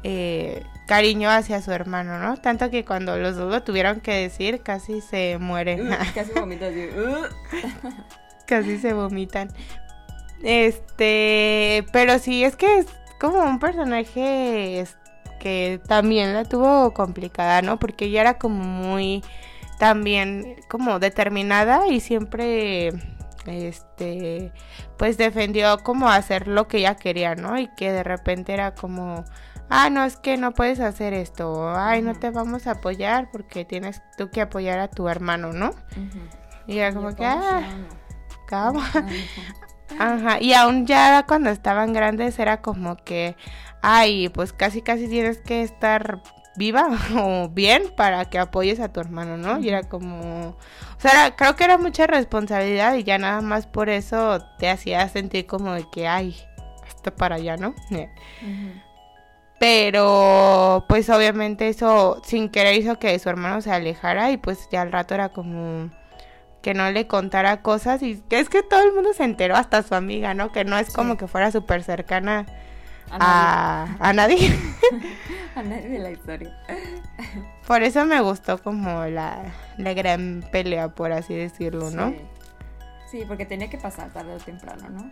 [0.04, 2.38] eh, cariño hacia su hermano, ¿no?
[2.38, 5.90] Tanto que cuando los dos lo tuvieron que decir, casi se mueren.
[6.14, 6.74] casi vomitan.
[8.48, 9.50] casi se vomitan.
[10.44, 12.88] Este, pero sí, es que es
[13.20, 14.80] como un personaje
[15.38, 17.80] que también la tuvo complicada, ¿no?
[17.80, 19.23] Porque ella era como muy
[19.80, 22.91] también como determinada y siempre
[23.45, 24.52] este
[24.97, 27.58] pues defendió como hacer lo que ella quería, ¿no?
[27.58, 29.23] Y que de repente era como
[29.69, 33.65] ah, no, es que no puedes hacer esto, ay, no te vamos a apoyar porque
[33.65, 35.71] tienes tú que apoyar a tu hermano, ¿no?
[36.67, 37.62] Y era como que, ah,
[40.00, 43.36] Ajá, y aún ya cuando estaban grandes era como que,
[43.82, 46.22] ay, pues casi casi tienes que estar
[46.58, 49.60] viva o bien para que apoyes a tu hermano, ¿no?
[49.60, 53.90] Y era como, o sea, creo que era mucha responsabilidad y ya nada más por
[53.90, 56.36] eso te hacía sentir como de que, ay,
[56.88, 57.74] esto para allá, ¿no?
[59.60, 64.82] Pero pues obviamente eso sin querer hizo que su hermano se alejara y pues ya
[64.82, 65.90] al rato era como
[66.62, 69.82] que no le contara cosas y que es que todo el mundo se enteró, hasta
[69.84, 70.52] su amiga, ¿no?
[70.52, 72.46] Que no es como que fuera súper cercana
[73.12, 74.54] a, a nadie.
[75.56, 75.89] A nadie.
[75.89, 76.58] de la historia.
[77.65, 82.13] Por eso me gustó como la, la gran pelea, por así decirlo, ¿no?
[83.12, 83.24] Sí.
[83.28, 85.12] porque tenía que pasar tarde o temprano, ¿no?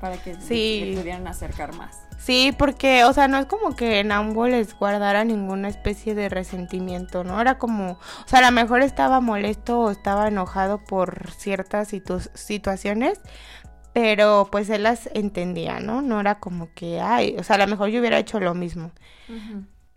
[0.00, 0.94] Para que sí.
[0.94, 2.00] se pudieran acercar más.
[2.18, 6.28] Sí, porque, o sea, no es como que en ambos les guardara ninguna especie de
[6.28, 7.40] resentimiento, ¿no?
[7.40, 11.92] Era como, o sea, a lo mejor estaba molesto o estaba enojado por ciertas
[12.34, 13.20] situaciones,
[13.92, 16.02] pero pues él las entendía, ¿no?
[16.02, 18.90] No era como que, ay, o sea, a lo mejor yo hubiera hecho lo mismo.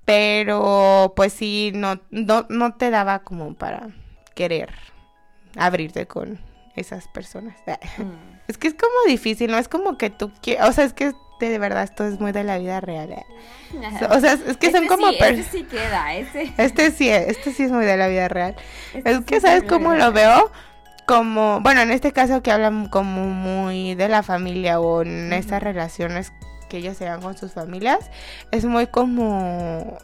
[0.05, 3.89] Pero pues sí, no, no, no te daba como para
[4.35, 4.69] querer
[5.55, 6.39] abrirte con
[6.75, 7.55] esas personas.
[7.97, 8.41] Mm.
[8.47, 9.57] Es que es como difícil, ¿no?
[9.57, 12.43] Es como que tú quieres, o sea, es que de verdad esto es muy de
[12.43, 13.11] la vida real.
[13.11, 13.25] ¿eh?
[14.09, 15.09] O sea, es que son este como...
[15.09, 16.53] Sí, este sí queda, este.
[16.57, 18.55] Este sí, este sí es muy de la vida real.
[18.93, 20.51] Este es que, ¿sabes cómo lo veo?
[21.05, 25.61] Como, bueno, en este caso que hablan como muy de la familia o en estas
[25.61, 26.31] relaciones
[26.69, 28.09] que ellos se dan con sus familias,
[28.51, 29.97] es muy como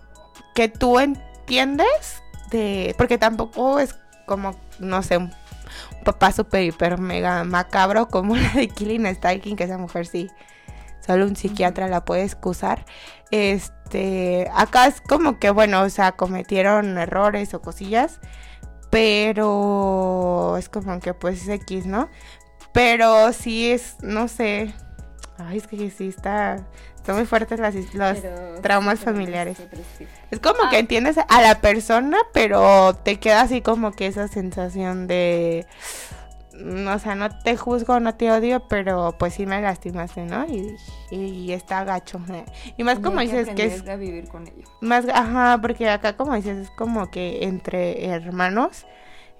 [0.53, 5.31] que tú entiendes de, porque tampoco es como, no sé, un
[6.03, 10.29] papá super hiper mega macabro como la de Killing Stalking, que esa mujer sí,
[11.05, 12.85] solo un psiquiatra la puede excusar.
[13.31, 18.19] Este, acá es como que, bueno, o sea, cometieron errores o cosillas
[18.91, 22.10] pero es como que pues es X, ¿no?
[22.71, 24.73] Pero sí es, no sé,
[25.38, 28.17] ay, es que sí está, está muy fuertes las, los
[28.62, 29.58] traumas familiares.
[30.30, 30.80] Es como que ah.
[30.80, 35.65] entiendes a la persona, pero te queda así como que esa sensación de,
[36.63, 40.45] o sea, no te juzgo, no te odio, pero pues sí me lastimaste, ¿no?
[40.45, 40.76] Y,
[41.10, 42.19] y, está gacho.
[42.78, 43.88] Y más como dices que es...
[43.88, 44.67] A vivir con ello.
[44.82, 48.86] Más, ajá, porque acá como dices es como que entre hermanos,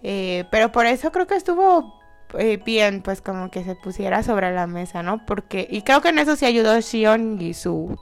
[0.04, 1.94] eh, pero por eso creo que estuvo
[2.38, 5.26] eh, bien, pues como que se pusiera sobre la mesa, ¿no?
[5.26, 7.98] Porque, y creo que en eso sí ayudó Shion y su...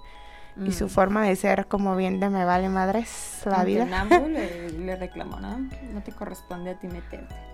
[0.66, 0.90] Y su mm.
[0.90, 3.86] forma de ser como bien de me vale madres la vida.
[4.28, 5.58] le, le reclamó, ¿no?
[5.58, 7.49] No te corresponde a ti meterte.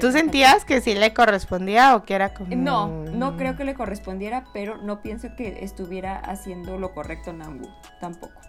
[0.00, 2.54] ¿Tú sentías que sí le correspondía o que era como.?
[2.54, 7.68] No, no creo que le correspondiera, pero no pienso que estuviera haciendo lo correcto Nambu,
[8.00, 8.40] tampoco.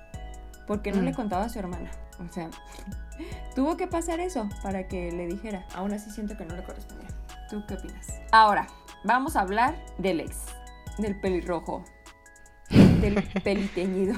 [0.67, 1.15] Porque no le mm.
[1.15, 1.89] contaba a su hermana.
[2.19, 2.50] O sea,
[3.56, 5.65] tuvo que pasar eso para que le dijera.
[5.74, 7.10] Aún así siento que no le correspondía.
[7.50, 8.08] ¿Tú qué opinas?
[8.32, 8.67] Ahora,
[9.04, 10.38] vamos a hablar del ex,
[11.00, 11.84] del pelirrojo,
[12.69, 14.15] del peliteñido.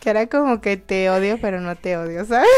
[0.00, 2.48] Que era como que te odio, pero no te odio, ¿sabes?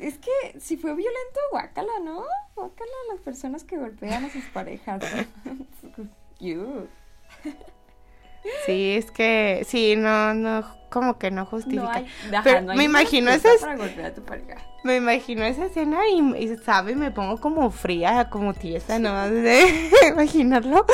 [0.00, 2.24] Es que si fue violento, guácala, ¿no?
[2.54, 5.02] Guácala a las personas que golpean a sus parejas.
[8.64, 12.04] Sí, es que sí, no, no, como que no justifica.
[12.42, 13.50] Pero me imagino esa
[14.82, 19.28] Me imagino esa escena y, sabe, me pongo como fría, como tiesa, ¿no?
[19.28, 20.86] De imaginarlo.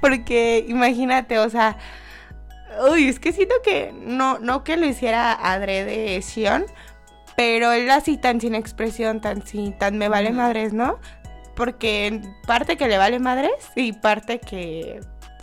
[0.00, 1.78] Porque imagínate, o sea,
[2.90, 6.64] uy, es que siento que no, no que lo hiciera adrede Sion,
[7.38, 10.98] pero él así tan sin expresión, tan sin, tan me vale madres, ¿no?
[11.54, 14.98] Porque parte que le vale madres y parte que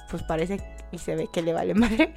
[0.09, 0.59] pues parece
[0.91, 2.13] y se ve que le vale madre.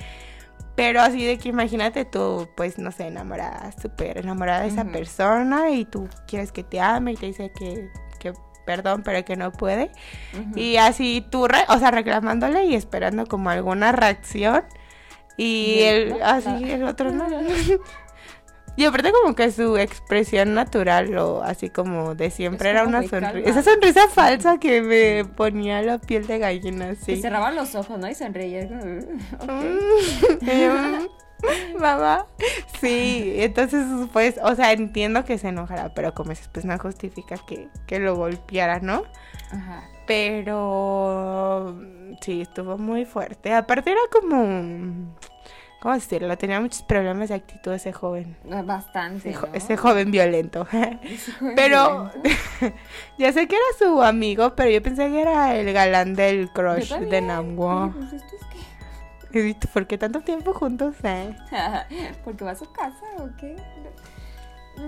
[0.74, 5.70] Pero así de que imagínate tú, pues no sé, enamorada, súper enamorada de esa persona
[5.70, 7.88] y tú quieres que te ame y te dice que,
[8.18, 8.32] que
[8.66, 9.92] perdón, pero que no puede.
[10.56, 14.64] Y así tú, o sea, reclamándole y esperando como alguna reacción.
[15.36, 17.28] Y él, así, el otro no.
[18.78, 23.50] Y aparte como que su expresión natural o así como de siempre era una sonrisa.
[23.50, 27.16] Esa sonrisa falsa que me ponía la piel de gallina, sí.
[27.16, 28.08] Se cerraban los ojos, ¿no?
[28.08, 28.68] Y sonreía.
[31.76, 32.26] Mamá.
[32.80, 37.34] Sí, entonces pues, o sea, entiendo que se enojara, pero como dices, pues no justifica
[37.48, 39.02] que, que lo golpeara, ¿no?
[39.50, 39.88] Ajá.
[40.06, 41.76] Pero
[42.20, 43.52] sí, estuvo muy fuerte.
[43.52, 45.16] Aparte era como
[45.80, 46.36] ¿Cómo decirlo?
[46.36, 48.36] Tenía muchos problemas de actitud ese joven.
[48.50, 49.36] Ah, bastante.
[49.52, 50.66] Ese, joven violento.
[51.56, 52.10] pero
[53.18, 56.92] ya sé que era su amigo, pero yo pensé que era el galán del crush
[56.94, 57.92] de Namwo.
[59.30, 59.56] Pues.
[59.72, 60.96] ¿Por qué tanto tiempo juntos?
[61.04, 61.36] Eh?
[62.24, 63.54] ¿Porque va a su casa o qué?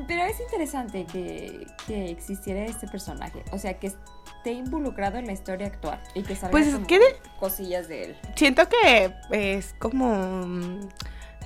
[0.09, 3.45] Pero es interesante que, que existiera este personaje.
[3.53, 3.93] O sea, que
[4.41, 8.17] esté involucrado en la historia actual y que salgan pues, cosillas de él.
[8.37, 10.81] Siento que es como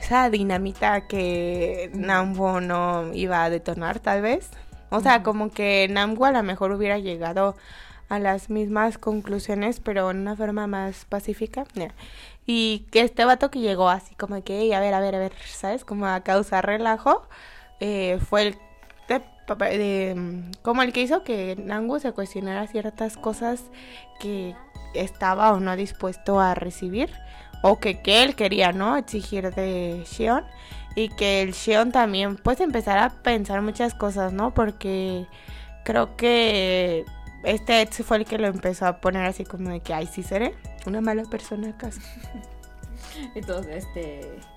[0.01, 4.51] esa dinamita que Nambo no iba a detonar tal vez.
[4.91, 7.57] O sea, como que Nambo a lo mejor hubiera llegado
[8.09, 11.65] a las mismas conclusiones, pero en una forma más pacífica.
[12.47, 15.33] Y que este vato que llegó así como que, a ver, a ver, a ver,
[15.49, 15.85] ¿sabes?
[15.85, 17.27] Como a causar relajo,
[17.81, 18.59] eh, fue el
[19.09, 23.63] de, como el que hizo que Nangu se cuestionara ciertas cosas
[24.21, 24.55] que
[24.95, 27.11] estaba o no dispuesto a recibir
[27.63, 28.97] o que, él quería, ¿no?
[28.97, 30.45] Exigir de Shion
[30.95, 34.53] y que el Shion también pues empezara a pensar muchas cosas, ¿no?
[34.55, 35.27] Porque
[35.85, 37.05] creo que
[37.43, 40.23] este Ed fue el que lo empezó a poner así como de que, ay, sí
[40.23, 40.55] seré
[40.87, 42.01] una mala persona acaso.
[43.35, 44.54] Entonces, este...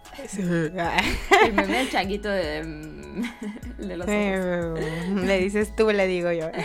[1.43, 2.63] el meme del changuito de,
[3.78, 5.24] de los ojos.
[5.26, 6.49] le dices tú, le digo yo.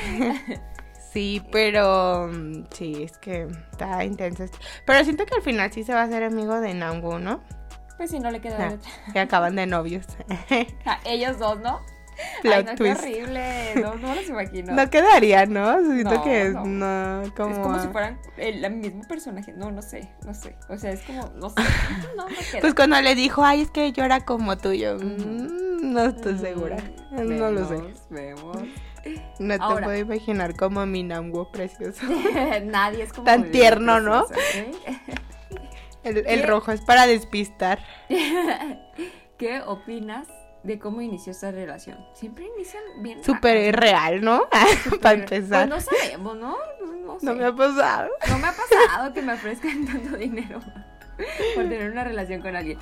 [1.13, 2.31] Sí, pero
[2.71, 4.47] sí, es que está intenso.
[4.87, 7.43] Pero siento que al final sí se va a hacer amigo de Nangu, ¿no?
[7.99, 8.79] Pues si no le queda
[9.13, 10.07] Que acaban de novios.
[11.05, 11.81] ellos dos, ¿no?
[12.45, 13.75] Ay, no, qué horrible.
[13.77, 14.73] No, no los imagino.
[14.83, 15.83] No quedaría, ¿no?
[15.85, 17.23] Siento que no.
[17.37, 17.53] como...
[17.53, 19.53] Es como si fueran el, mismo personaje.
[19.53, 20.57] No, no sé, no sé.
[20.69, 21.57] O sea, es como, no sé.
[22.17, 22.61] No, no queda.
[22.61, 24.99] Pues cuando le dijo, ay, es que yo era como tuyo.
[24.99, 26.77] Mm, no estoy segura.
[27.11, 27.83] no lo sé.
[28.11, 28.59] Vemos.
[29.39, 32.03] No te puedo imaginar como mi Namwo precioso.
[32.65, 33.25] Nadie es como.
[33.25, 34.27] Tan tierno, ¿no?
[36.05, 37.81] El, el rojo es para despistar.
[39.39, 40.29] ¿Qué opinas
[40.63, 41.99] de cómo inició esta relación.
[42.15, 43.23] Siempre inician bien.
[43.23, 44.49] Súper irreal, ¿no?
[45.03, 45.69] Para empezar.
[45.69, 46.57] Pues no sabemos, ¿no?
[47.05, 48.09] No, no, me ha pasado.
[48.29, 50.61] No me ha pasado que me ofrezcan tanto dinero
[51.55, 52.79] por tener una relación con alguien.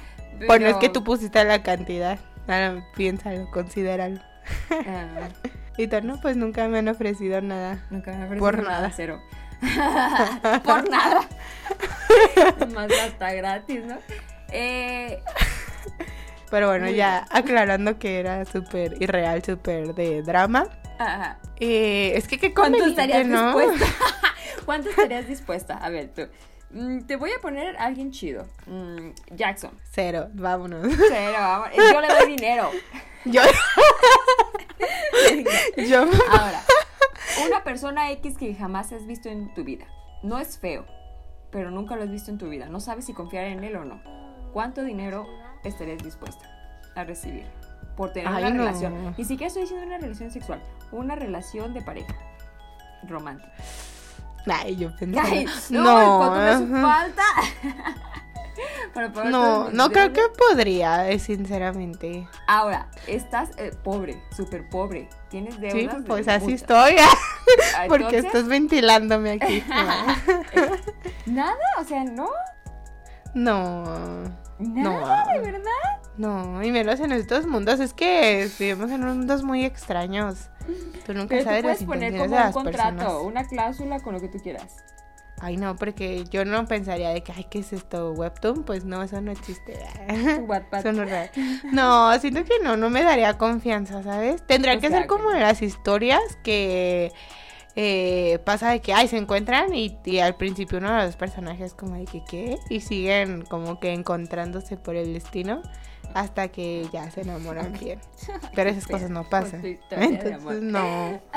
[0.46, 2.18] Bueno, es que tú pusiste la cantidad.
[2.46, 4.20] Ahora piénsalo, considéralo.
[4.70, 5.28] Ah.
[5.76, 7.86] y tú, no, pues nunca me han ofrecido nada.
[7.90, 8.92] Nunca me han ofrecido por nada.
[8.94, 9.20] Cero.
[10.64, 11.20] por nada.
[12.74, 13.98] Más hasta gratis, ¿no?
[14.52, 15.22] Eh,
[16.50, 20.68] pero bueno, ya aclarando que era súper irreal, súper de drama.
[20.98, 21.38] Ajá.
[21.58, 23.86] Eh, es que qué ¿Cuánto estarías dispuesta?
[24.64, 25.78] ¿Cuánto estarías dispuesta?
[25.78, 26.22] A ver, tú.
[26.72, 28.46] Mm, te voy a poner a alguien chido.
[28.66, 29.72] Mm, Jackson.
[29.90, 30.92] Cero, vámonos.
[31.08, 31.76] Cero, vámonos.
[31.76, 32.70] Yo le doy dinero.
[33.24, 33.42] Yo.
[35.76, 36.02] Yo.
[36.30, 36.62] Ahora,
[37.46, 39.86] una persona X que jamás has visto en tu vida.
[40.22, 40.86] No es feo,
[41.50, 42.66] pero nunca lo has visto en tu vida.
[42.66, 44.02] No sabes si confiar en él o no.
[44.52, 45.26] ¿Cuánto dinero
[45.64, 46.48] estarías dispuesta
[46.94, 47.46] a recibir
[47.96, 49.14] por tener una relación.
[49.16, 52.14] Ni siquiera estoy diciendo una relación sexual, una relación de pareja
[53.06, 53.52] romántica.
[54.46, 55.46] Ay, yo pensé.
[55.70, 56.88] no, no.
[56.88, 57.22] falta.
[59.30, 62.26] no, no creo que podría, eh, sinceramente.
[62.46, 65.08] Ahora, estás eh, pobre, súper pobre.
[65.28, 65.96] Tienes deudas.
[65.96, 66.96] Sí, pues así estoy.
[67.88, 69.64] Porque estás ventilándome aquí.
[71.26, 72.28] Nada, o sea, no.
[73.34, 74.39] No.
[74.60, 76.00] Nada, no, ¿de verdad?
[76.16, 77.80] No, y menos en estos mundos.
[77.80, 80.50] Es que vivimos en mundos muy extraños.
[81.06, 84.28] Tú nunca Pero sabes tú puedes poner como un contrato, una cláusula con lo que
[84.28, 84.84] tú quieras.
[85.42, 88.12] Ay, no, porque yo no pensaría de que, ay, ¿qué es esto?
[88.12, 88.64] ¿Webtoon?
[88.64, 89.72] Pues no, eso no existe.
[90.10, 91.30] Eso no, es
[91.72, 94.46] no, siento que no, no me daría confianza, ¿sabes?
[94.46, 97.10] Tendría que ser como las historias que
[97.76, 101.96] eh, pasa de que, ay, se encuentran y, al principio uno de los personajes como
[101.96, 102.58] de que, ¿qué?
[102.68, 105.62] Y siguen como que encontrándose por el destino
[106.14, 108.00] hasta que ya se enamoran bien.
[108.54, 109.62] Pero esas cosas no pasan.
[109.64, 111.20] Entonces, no.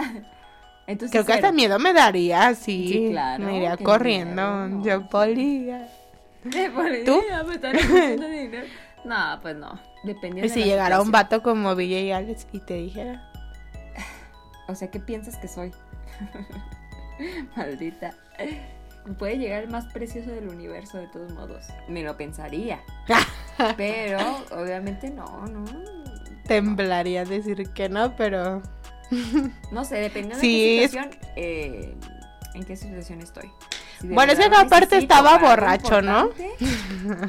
[0.86, 2.90] Creo que hasta miedo me daría, sí.
[2.90, 4.82] sí claro, me iría corriendo.
[4.84, 5.88] Yo podría.
[7.06, 7.22] ¿Tú?
[7.48, 8.66] Me
[9.06, 9.80] no, pues no.
[10.04, 13.30] Depende ¿Y si llegara un vato como y Alex y te dijera?
[14.68, 15.72] O sea, ¿qué piensas que soy?
[17.56, 18.14] Maldita.
[19.18, 21.66] Puede llegar el más precioso del universo de todos modos.
[21.88, 22.82] Me lo pensaría.
[23.78, 24.20] pero
[24.52, 25.66] obviamente no, no.
[26.46, 28.62] Temblaría decir que no, pero...
[29.72, 31.96] no sé, dependiendo de qué situación, eh,
[32.54, 33.52] en qué situación estoy.
[34.04, 36.30] bueno, ese aparte estaba borracho, ¿no?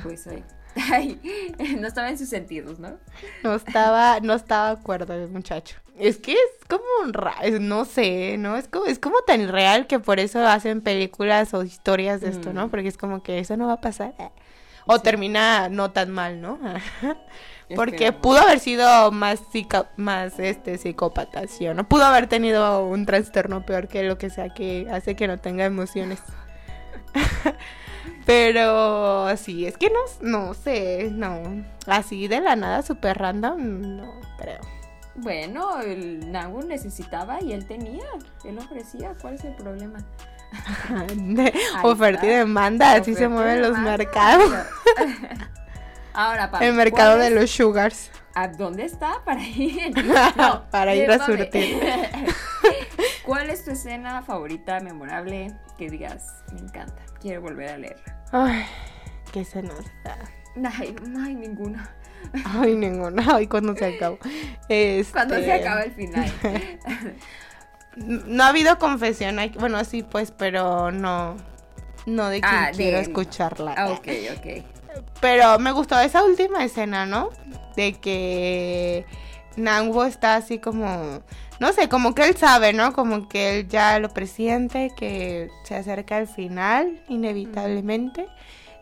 [0.02, 0.28] Pues
[1.78, 2.98] no estaba en sus sentidos, ¿no?
[3.42, 5.76] No estaba, no estaba de acuerdo el muchacho.
[5.98, 8.56] Es que es como un no sé, ¿no?
[8.56, 12.52] Es como, es como tan real que por eso hacen películas o historias de esto,
[12.52, 12.66] ¿no?
[12.66, 12.70] Mm.
[12.70, 14.14] Porque es como que eso no va a pasar.
[14.86, 16.58] O termina no tan mal, ¿no?
[17.74, 19.40] Porque pudo haber sido más
[19.96, 21.88] más este psicópata, ¿sí o no?
[21.88, 25.64] Pudo haber tenido un trastorno peor que lo que sea que hace que no tenga
[25.64, 26.20] emociones.
[28.26, 31.64] Pero sí, es que no, no sé, no.
[31.86, 34.60] Así de la nada, súper random, no creo.
[35.16, 38.04] Bueno, el Nagu necesitaba y él tenía,
[38.44, 39.98] él ofrecía, ¿cuál es el problema?
[41.82, 44.52] oferta y demanda, así se mueven los mercados.
[46.12, 48.10] Ahora, Pam, El mercado ¿cuál de los sugars.
[48.34, 49.94] ¿A dónde está para ir?
[50.70, 51.80] Para ir a surtir.
[53.24, 58.22] ¿Cuál es tu escena favorita, memorable, que digas, me encanta, quiero volver a leerla?
[58.32, 58.66] Ay,
[59.32, 60.18] qué se nos da.
[60.78, 61.90] Ay, ay, ninguna.
[62.44, 63.24] Ay, ninguna.
[63.34, 64.18] Ay, cuando se acabó.
[64.68, 66.30] Este, Cuando se acaba el final.
[67.96, 69.36] No ha habido confesión.
[69.60, 71.36] Bueno, sí, pues, pero no.
[72.06, 73.72] No de que Ah, quiero escucharla.
[73.76, 74.64] Ah, ok, ok.
[75.20, 77.30] Pero me gustó esa última escena, ¿no?
[77.76, 79.06] De que
[79.56, 81.22] Nangwo está así como,
[81.64, 82.92] no sé, como que él sabe, ¿no?
[82.92, 88.28] Como que él ya lo presiente, que se acerca al final, inevitablemente.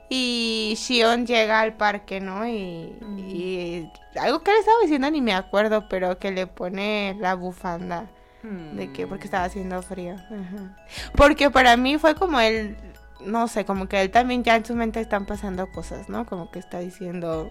[0.08, 2.44] Y Shion llega al parque, ¿no?
[2.44, 7.34] Y, y algo que le estaba diciendo ni me acuerdo, pero que le pone la
[7.36, 8.10] bufanda.
[8.42, 9.06] ¿De qué?
[9.06, 10.14] Porque estaba haciendo frío.
[10.14, 10.76] Ajá.
[11.16, 12.76] Porque para mí fue como él,
[13.24, 16.26] no sé, como que él también ya en su mente están pasando cosas, ¿no?
[16.26, 17.48] Como que está diciendo,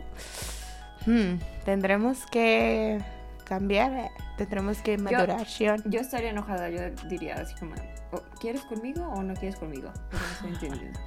[1.06, 3.00] "Hmm, tendremos que
[3.52, 5.84] cambiar, eh, tendremos que madurar, Shion.
[5.86, 6.80] Yo estaría enojada, yo
[7.10, 7.76] diría así como,
[8.14, 9.92] "Oh, ¿quieres conmigo o no quieres conmigo?
[10.10, 11.00] Porque no estoy entendiendo.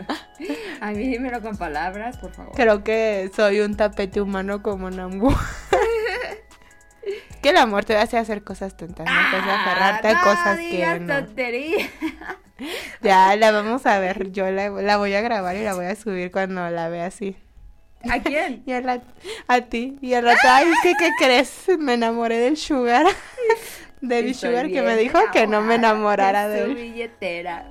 [0.80, 2.54] A mí dímelo con palabras, por favor.
[2.54, 5.34] Creo que soy un tapete humano como Nambu.
[7.42, 9.30] que el amor te hace hacer cosas tontas, ¿no?
[9.30, 11.14] Te hace aferrarte a Ah, cosas digas que no.
[11.26, 11.90] tonterías.
[13.02, 14.30] Ya, la vamos a ver.
[14.32, 17.36] Yo la, la voy a grabar y la voy a subir cuando la vea así.
[18.10, 18.62] ¿A quién?
[18.66, 19.98] Y a ti.
[20.00, 21.66] Y al rato, ay, ¿qué crees?
[21.78, 23.06] Me enamoré del Sugar.
[24.00, 26.74] De mi Sugar que me dijo que no me enamorara de de su él.
[26.76, 27.68] billetera.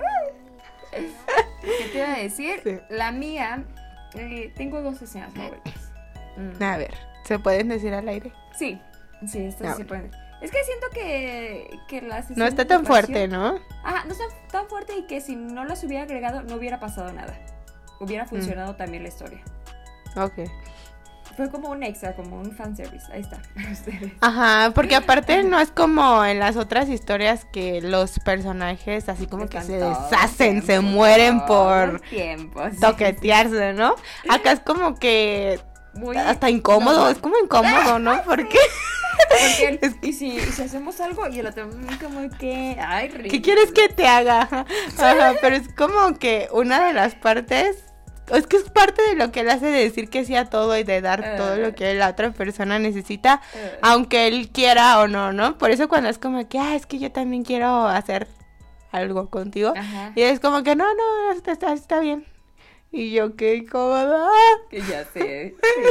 [0.90, 2.60] ¿Qué te iba a decir?
[2.64, 2.78] Sí.
[2.88, 3.64] La mía,
[4.14, 5.74] eh, tengo dos escenas favoritas.
[6.36, 6.62] Mm.
[6.62, 8.32] A ver, ¿se pueden decir al aire?
[8.58, 8.80] Sí,
[9.26, 10.10] sí, estas Ah, sí se pueden.
[10.40, 13.58] Es que siento que, que las No está tan fuerte, ¿no?
[13.84, 17.12] Ajá, no está tan fuerte y que si no las hubiera agregado no hubiera pasado
[17.12, 17.38] nada.
[18.00, 19.40] Hubiera funcionado también la historia.
[20.16, 20.50] Ok.
[21.36, 23.10] Fue como un extra, como un fanservice.
[23.10, 23.40] Ahí está.
[23.72, 24.12] Ustedes.
[24.20, 29.48] Ajá, porque aparte no es como en las otras historias que los personajes así como
[29.48, 32.78] que se deshacen, se mueren por tiempo, sí.
[32.80, 33.94] toquetearse, ¿no?
[34.28, 35.58] Acá es como que
[35.94, 37.12] Muy hasta incómodo, normal.
[37.12, 38.22] es como incómodo, ¿no?
[38.26, 38.58] Porque
[39.30, 41.66] Porque el- y, si, y si hacemos algo y el otro
[42.02, 43.42] como que ay ¿Qué ridículo.
[43.42, 44.42] quieres que te haga?
[44.98, 47.76] Ajá, pero es como que una de las partes,
[48.30, 50.76] es que es parte de lo que él hace de decir que sí a todo
[50.78, 55.08] y de dar todo lo que la otra persona necesita, Eh, aunque él quiera o
[55.08, 55.58] no, ¿no?
[55.58, 58.28] Por eso cuando es como que, ah, es que yo también quiero hacer
[58.90, 60.12] algo contigo, Ajá.
[60.14, 62.26] y es como que, no, no, está, está, está bien.
[62.94, 64.28] Y yo, qué incómoda.
[64.68, 65.54] Que ya sé.
[65.62, 65.82] Sí.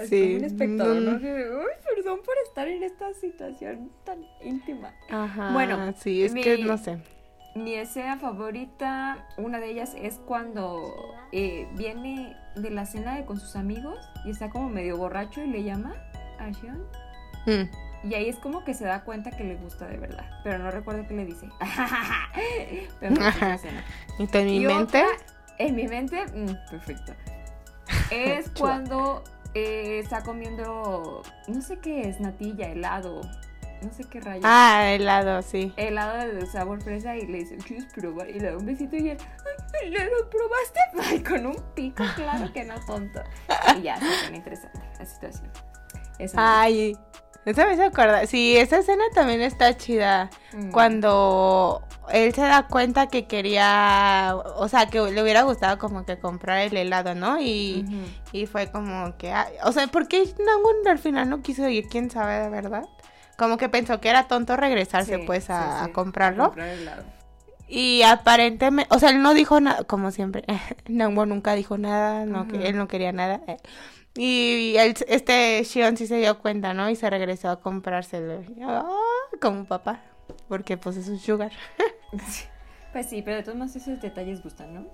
[0.08, 1.12] Sí, como un espectador, ¿no?
[1.12, 4.92] Uy, perdón por estar en esta situación tan íntima.
[5.10, 5.52] Ajá.
[5.52, 6.98] Bueno, sí, es mi- que no sé.
[7.54, 10.94] Mi escena favorita, una de ellas es cuando
[11.32, 15.48] eh, viene de la cena de- con sus amigos y está como medio borracho y
[15.48, 15.94] le llama
[16.38, 16.86] a Shion.
[17.46, 18.08] Mm.
[18.08, 20.24] Y ahí es como que se da cuenta que le gusta de verdad.
[20.44, 21.48] Pero no recuerdo qué le dice.
[23.00, 23.14] Pero
[23.54, 23.84] escena.
[24.18, 25.04] En mi mente,
[25.58, 27.12] en mi mente, mm, perfecto.
[28.12, 29.24] Es cuando
[29.54, 33.20] eh, está comiendo, no sé qué es, natilla, helado,
[33.82, 34.44] no sé qué rayos.
[34.46, 35.72] ah, helado, sí.
[35.76, 38.28] Helado de sabor fresa y le dice, ¿quieres probar?
[38.30, 39.18] Y le da un besito y él,
[39.82, 40.80] "Ay, ¿le lo probaste?
[41.10, 43.20] Ay, con un pico, claro que no, tonto.
[43.78, 45.50] Y ya, se pone interesante la situación.
[46.36, 46.96] Ay,
[47.46, 48.26] esa me acordar.
[48.26, 50.28] Sí, esa escena también está chida.
[50.52, 50.70] Mm.
[50.70, 56.18] Cuando él se da cuenta que quería, o sea, que le hubiera gustado como que
[56.18, 57.40] comprar el helado, ¿no?
[57.40, 57.86] Y,
[58.32, 59.32] y fue como que,
[59.64, 61.88] o sea, ¿por qué Nangun al final no quiso ir?
[61.88, 62.84] ¿Quién sabe de verdad?
[63.40, 66.44] Como que pensó que era tonto regresarse Sí, pues a, sí, a sí, comprarlo.
[66.44, 67.02] a comprar helado.
[67.68, 70.44] Y aparentemente, o sea, él no dijo nada, como siempre,
[70.88, 73.40] Nangwo nunca dijo nada, no, que él no quería nada.
[73.46, 73.56] eh.
[74.16, 76.90] Y él, este Shion sí se dio cuenta, ¿no?
[76.90, 78.42] Y se regresó a comprárselo.
[78.62, 78.84] "Ah",
[79.40, 80.02] como papá,
[80.48, 81.50] porque pues es un sugar.
[82.92, 84.84] Pues sí, pero de todos modos esos detalles gustan, ¿no?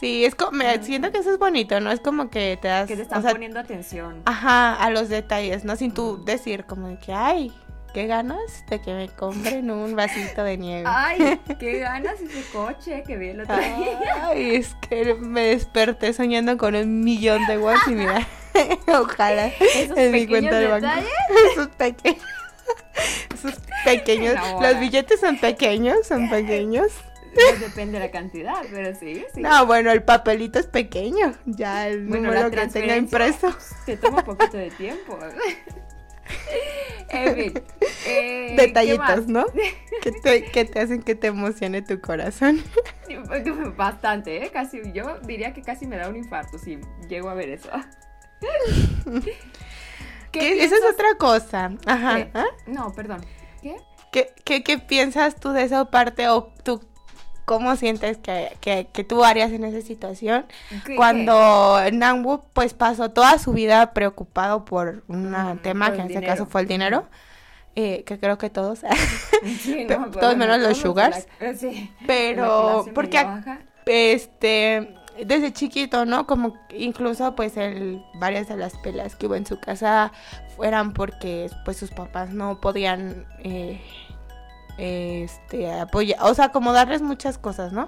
[0.00, 1.90] Sí, es como, me siento que eso es bonito, ¿no?
[1.92, 4.22] Es como que te das, Que te o están sea, poniendo atención.
[4.24, 5.76] ajá, a los detalles, ¿no?
[5.76, 7.52] Sin tú decir como de que, ay,
[7.94, 10.84] qué ganas de que me compren un vasito de nieve.
[10.86, 13.98] Ay, qué ganas ese coche que vi el otro día.
[14.24, 18.26] Ay, es que me desperté soñando con un millón de watts y mira,
[18.88, 20.86] ojalá Esos en mi cuenta de banco.
[21.52, 22.22] Esos pequeños.
[23.32, 24.34] Esos pequeños.
[24.60, 26.88] Los billetes son pequeños, son pequeños.
[27.32, 29.40] Pues depende de la cantidad, pero sí, sí.
[29.40, 31.34] No, bueno, el papelito es pequeño.
[31.46, 33.56] Ya el Bueno, número que tenga impreso.
[33.86, 35.18] te toma un poquito de tiempo.
[37.10, 37.52] en fin.
[38.06, 39.26] eh, ¿qué Detallitos?
[39.28, 39.46] ¿no?
[40.02, 42.62] Que te, que te hacen que te emocione tu corazón.
[43.76, 44.50] Bastante, ¿eh?
[44.50, 47.70] Casi, yo diría que casi me da un infarto si llego a ver eso.
[50.32, 51.72] ¿Qué esa es otra cosa.
[51.86, 52.28] Ajá.
[52.34, 52.46] ¿Ah?
[52.66, 53.20] No, perdón.
[53.62, 53.76] ¿Qué?
[54.10, 56.80] ¿Qué, qué, qué piensas tú de esa parte o tú
[57.44, 60.46] cómo sientes que, que, que tú harías en esa situación
[60.96, 66.24] cuando Nangwu pues pasó toda su vida preocupado por un mm, tema que en este
[66.24, 67.06] caso fue el dinero
[67.76, 68.80] eh, que creo que todos
[69.60, 71.26] sí, no, todos menos los sugars.
[71.56, 73.26] sí, pero porque
[73.86, 76.26] este desde chiquito, ¿no?
[76.26, 80.12] Como incluso pues el, varias de las peleas que hubo en su casa
[80.56, 83.80] fueran porque pues sus papás no podían eh,
[84.76, 87.86] este apoyar, o sea, como darles muchas cosas, ¿no?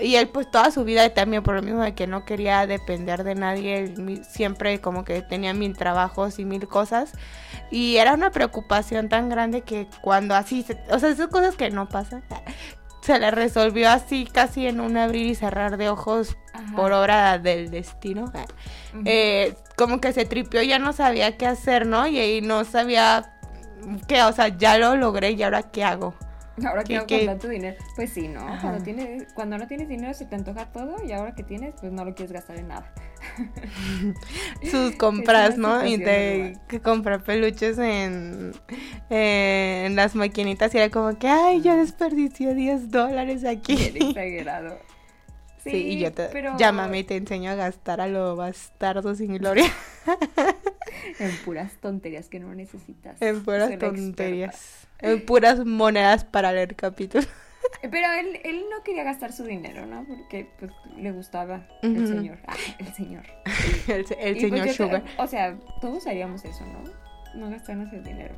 [0.00, 3.24] Y él pues toda su vida también por lo mismo de que no quería depender
[3.24, 7.12] de nadie, él siempre como que tenía mil trabajos y mil cosas
[7.70, 11.88] y era una preocupación tan grande que cuando así, o sea, esas cosas que no
[11.88, 12.22] pasan,
[13.00, 16.36] se le resolvió así casi en un abrir y cerrar de ojos
[16.74, 18.32] por obra del destino.
[19.04, 22.06] Eh, como que se tripió, ya no sabía qué hacer, ¿no?
[22.06, 23.35] Y, ahí no sabía
[24.06, 26.14] qué, o sea, ya lo logré y ahora qué hago.
[26.64, 27.76] Ahora qué hago con tanto dinero.
[27.96, 28.46] Pues sí, ¿no?
[28.60, 31.92] Cuando, tienes, cuando no tienes dinero se te antoja todo y ahora que tienes, pues
[31.92, 32.90] no lo quieres gastar en nada.
[34.70, 35.84] Sus compras, ¿no?
[35.86, 38.52] Y te que compra peluches en,
[39.10, 43.74] en las maquinitas y era como que, ay, yo desperdicié 10 dólares aquí.
[43.94, 44.78] exagerado.
[45.70, 49.70] Sí, y yo te llámame y te enseño a gastar a lo bastardo sin gloria.
[51.18, 53.20] en puras tonterías que no necesitas.
[53.20, 54.86] En puras tonterías.
[55.00, 57.28] En puras monedas para leer capítulos.
[57.82, 60.04] Pero él, él no quería gastar su dinero, ¿no?
[60.06, 62.38] Porque pues, le gustaba el señor.
[62.46, 63.24] Ah, el señor.
[63.88, 65.04] el, pues, señor Sugar.
[65.18, 66.84] o sea, todos haríamos eso, ¿no?
[67.34, 68.34] No gastarnos el dinero.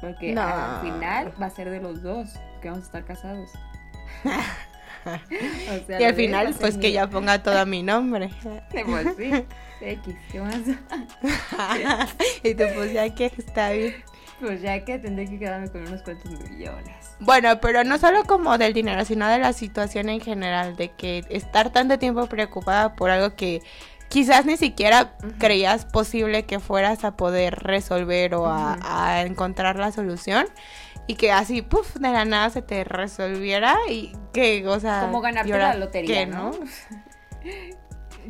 [0.00, 2.30] Porque al final va a ser de los dos
[2.62, 3.50] que vamos a estar casados.
[5.98, 8.30] y al final, pues que ya ponga todo mi nombre.
[8.70, 9.30] Pues sí.
[9.80, 10.58] X, ¿qué más?
[12.42, 13.94] y tú, pues ya que está bien.
[14.40, 17.16] Pues ya que tendré que quedarme con unos cuantos millones.
[17.20, 21.24] Bueno, pero no solo como del dinero, sino de la situación en general, de que
[21.28, 23.62] estar tanto tiempo preocupada por algo que
[24.08, 30.46] quizás ni siquiera creías posible que fueras a poder resolver o a, encontrar la solución
[31.08, 35.00] y que así, puff, de la nada se te resolviera y que, o sea...
[35.00, 36.52] Como ganarte la lotería, ¿no?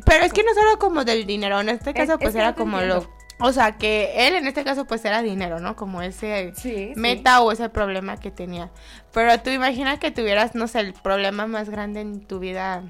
[0.05, 3.07] Pero es que no solo como del dinero, en este caso pues era como lo
[3.41, 5.75] o sea, que él en este caso pues era dinero, ¿no?
[5.77, 6.51] Como ese
[6.95, 8.69] meta o ese problema que tenía.
[9.13, 12.83] Pero tú imaginas que tuvieras, no sé, el problema más grande en tu vida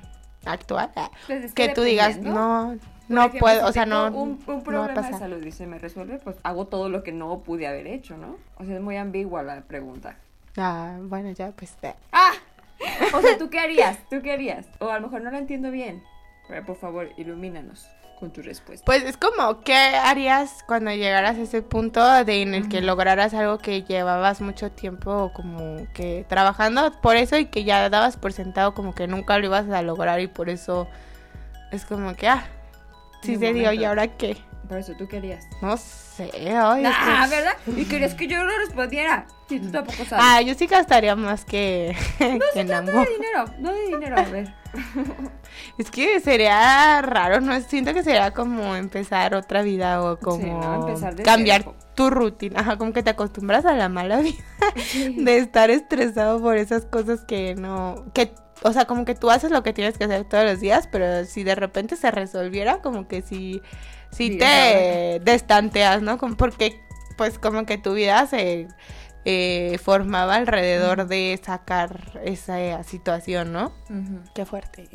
[0.46, 0.90] actual.
[1.28, 2.76] Pues que, tú digas, no,
[3.10, 4.08] no puedo, o sea, no.
[4.08, 7.40] Un, un problema de salud y se me resuelve, pues hago todo lo que no
[7.40, 8.38] pude haber hecho, ¿no?
[8.58, 10.16] O sea, es muy ambigua la pregunta.
[10.58, 11.76] Ah, bueno, ya, pues.
[12.12, 12.32] ¡Ah!
[13.14, 13.98] O sea, ¿tú qué harías?
[14.10, 14.66] ¿Tú qué harías?
[14.80, 16.02] O a lo mejor no lo entiendo bien.
[16.48, 17.90] Pero por favor, ilumínanos
[18.20, 18.86] con tu respuesta.
[18.86, 23.34] Pues es como, ¿qué harías cuando llegaras a ese punto de en el que lograras
[23.34, 28.34] algo que llevabas mucho tiempo como que trabajando por eso y que ya dabas por
[28.34, 30.88] sentado como que nunca lo ibas a lograr y por eso
[31.72, 32.46] es como que, ah,
[33.22, 34.38] sí se dio y ahora qué?
[34.70, 35.48] Por eso, ¿tú querías?
[35.64, 36.84] No sé, ay.
[36.86, 37.54] Ah, ¿verdad?
[37.76, 39.26] Y querías que yo lo respondiera.
[39.48, 40.24] Sí, tú tampoco sabes.
[40.28, 41.96] Ah, yo sí gastaría más que.
[42.20, 44.54] No que no de dinero, no de dinero, a ver.
[45.80, 47.60] Es que sería raro, ¿no?
[47.62, 50.86] Siento que sería como empezar otra vida o como
[51.24, 51.66] cambiar
[51.96, 52.60] tu rutina.
[52.60, 54.44] Ajá, como que te acostumbras a la mala vida
[55.18, 58.06] de estar estresado por esas cosas que no.
[58.14, 58.32] que
[58.62, 61.26] o sea, como que tú haces lo que tienes que hacer todos los días, pero
[61.26, 63.62] si de repente se resolviera, como que si
[64.12, 66.18] sí, te destanteas, ¿no?
[66.18, 66.82] Porque
[67.18, 68.68] pues como que tu vida se
[69.26, 73.74] eh, formaba alrededor de sacar esa situación, ¿no?
[74.34, 74.88] Qué fuerte.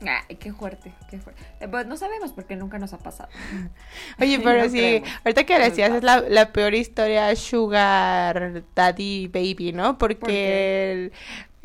[0.00, 1.42] Ay, qué fuerte, qué fuerte.
[1.60, 3.28] Eh, pues no sabemos porque nunca nos ha pasado.
[4.20, 9.98] Oye, pero sí, ahorita que decías es la, la, peor historia Sugar Daddy Baby, ¿no?
[9.98, 11.12] Porque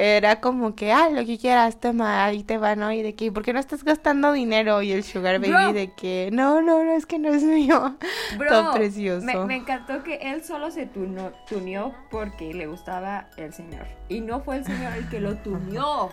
[0.04, 2.92] era como que, ah, lo que quieras, toma, ahí te va, ¿no?
[2.92, 4.82] Y de que, ¿por qué no estás gastando dinero?
[4.82, 7.98] Y el Sugar Baby de que, no, no, no, es que no es mío.
[8.38, 9.24] Bro, Todo precioso.
[9.46, 13.86] Me, encantó que él solo se tuneó porque le gustaba el señor.
[14.10, 16.10] Y no fue el señor el que lo tuneó.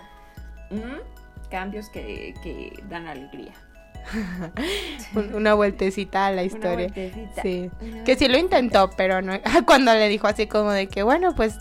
[0.71, 1.49] ¿Mm?
[1.51, 3.55] Cambios que, que dan alegría.
[5.35, 6.89] Una vueltecita a la historia.
[6.89, 7.41] Una vueltecita.
[7.41, 7.71] Sí.
[8.05, 9.33] que sí lo intentó, pero no.
[9.67, 11.57] Cuando le dijo así como de que, bueno, pues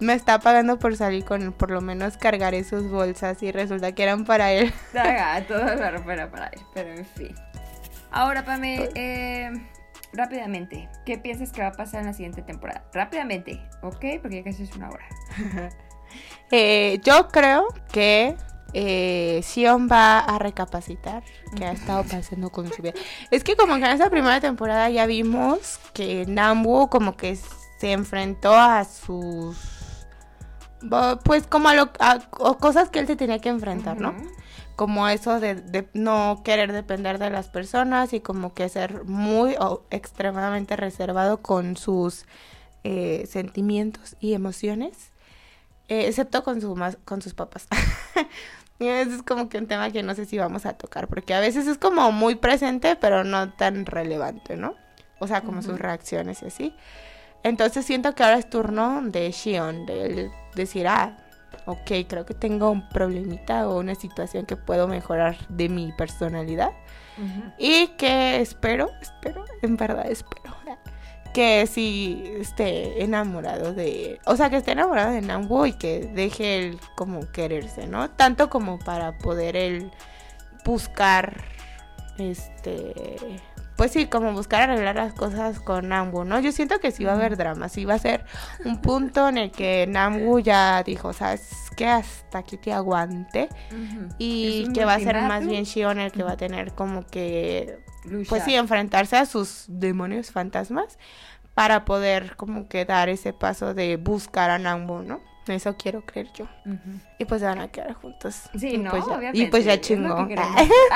[0.00, 4.02] me está pagando por salir con por lo menos cargar sus bolsas y resulta que
[4.02, 4.72] eran para él.
[5.48, 7.34] todo era para él, pero en fin.
[8.10, 9.50] Ahora, Pame, eh,
[10.12, 12.84] rápidamente, ¿qué piensas que va a pasar en la siguiente temporada?
[12.92, 14.04] Rápidamente, ¿ok?
[14.20, 15.06] Porque ya casi es una hora.
[16.52, 18.36] Eh, yo creo que
[18.72, 21.22] eh, Sion va a recapacitar
[21.56, 22.94] que ha estado pasando con su vida.
[23.30, 27.92] Es que como que en esa primera temporada ya vimos que Nambu como que se
[27.92, 29.56] enfrentó a sus...
[31.24, 32.20] Pues como a, lo, a-
[32.58, 34.14] cosas que él se tenía que enfrentar, ¿no?
[34.76, 39.54] Como eso de, de no querer depender de las personas y como que ser muy
[39.58, 42.24] o extremadamente reservado con sus
[42.82, 45.10] eh, sentimientos y emociones,
[45.88, 46.74] eh, excepto con, su
[47.04, 47.68] con sus papás.
[48.78, 51.34] y ese es como que un tema que no sé si vamos a tocar, porque
[51.34, 54.76] a veces es como muy presente, pero no tan relevante, ¿no?
[55.18, 56.74] O sea, como sus reacciones y así.
[57.42, 61.16] Entonces siento que ahora es turno de Shion, de él decir, ah,
[61.66, 66.72] ok, creo que tengo un problemita o una situación que puedo mejorar de mi personalidad.
[67.58, 70.56] Y que espero, espero, en verdad espero,
[71.34, 76.58] que sí esté enamorado de, o sea, que esté enamorado de Nambu y que deje
[76.58, 78.10] él como quererse, ¿no?
[78.10, 79.90] Tanto como para poder él
[80.64, 81.44] buscar,
[82.18, 82.94] este,
[83.80, 86.38] pues sí, como buscar arreglar las cosas con Nambu, ¿no?
[86.38, 88.26] Yo siento que sí va a haber drama, sí va a ser
[88.66, 91.86] un punto en el que Nambu ya dijo, ¿sabes qué?
[91.86, 93.48] Hasta aquí te aguante.
[94.18, 97.78] Y que va a ser más bien Shion el que va a tener como que,
[98.28, 100.98] pues sí, enfrentarse a sus demonios fantasmas
[101.54, 105.29] para poder como que dar ese paso de buscar a Nambu, ¿no?
[105.50, 106.46] Eso quiero creer yo.
[107.18, 108.42] Y pues se van a quedar juntos.
[108.58, 109.38] Sí, y no, pues ya, obviamente.
[109.38, 110.26] y pues ya es chingó.
[110.28, 110.34] que.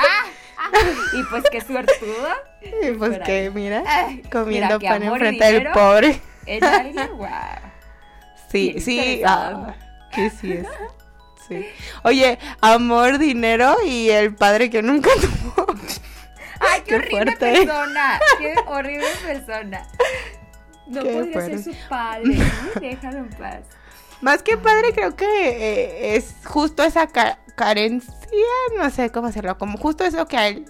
[0.57, 0.77] Ah, ah,
[1.13, 2.27] y pues qué suertudo.
[2.61, 3.49] y pues Por que ahí.
[3.49, 3.83] mira,
[4.31, 6.21] comiendo mira, pan enfrente del pobre.
[6.45, 7.27] En alguien, wow.
[8.49, 9.75] Sí, sí, ah,
[10.13, 10.67] que sí es.
[11.47, 11.65] Sí.
[12.03, 15.67] Oye, amor, dinero y el padre que nunca tuvo.
[16.59, 17.51] Ay, qué, Qué horrible fuerte.
[17.65, 18.19] persona.
[18.39, 19.87] Qué horrible persona.
[20.87, 21.57] No Qué podría fuerte.
[21.59, 22.37] ser su padre.
[22.79, 23.59] Déjalo en paz.
[24.25, 28.11] Más que padre, creo que eh, es justo esa ca- carencia,
[28.77, 30.65] no sé cómo hacerlo, como justo eso que a él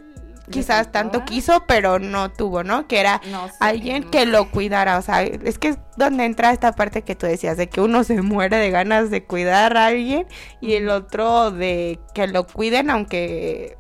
[0.48, 2.86] ¿Le quizás tanto quiso, pero no tuvo, ¿no?
[2.88, 3.54] Que era No sé.
[3.62, 7.16] alguien no que lo cuidara, o sea, es que es donde entra esta parte que
[7.16, 10.28] tú decías, de que uno se muere de ganas de cuidar a alguien
[10.62, 13.78] y el otro de que lo cuiden, aunque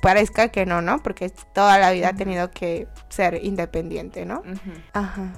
[0.00, 1.02] parezca que no, ¿no?
[1.02, 4.42] Porque toda la vida ha tenido que ser independiente, ¿no?
[4.92, 5.32] Ajá.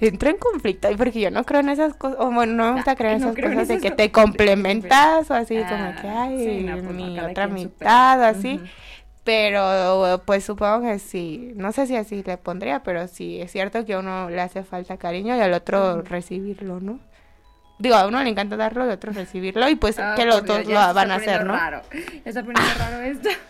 [0.00, 2.92] Entró en conflicto porque yo no creo en esas cosas, o bueno, no me gusta
[2.92, 5.30] Ah, creer en no esas en cosas de esas que te de que te complementas
[5.30, 8.38] o así como que, ay, sí, no, pues mi otra mitad o pedo.
[8.38, 8.60] así.
[9.24, 13.84] Pero pues supongo que sí, no sé si así le pondría, pero sí, es cierto
[13.84, 17.00] que a uno le hace falta cariño y al otro recibirlo, ¿no?
[17.80, 20.44] Digo, a uno le encanta darlo y a otro recibirlo y pues Ah, que los
[20.44, 21.54] Dios, dos lo van a hacer, ¿no?
[21.54, 21.82] Raro.
[21.92, 23.28] Ya está poniendo raro esto.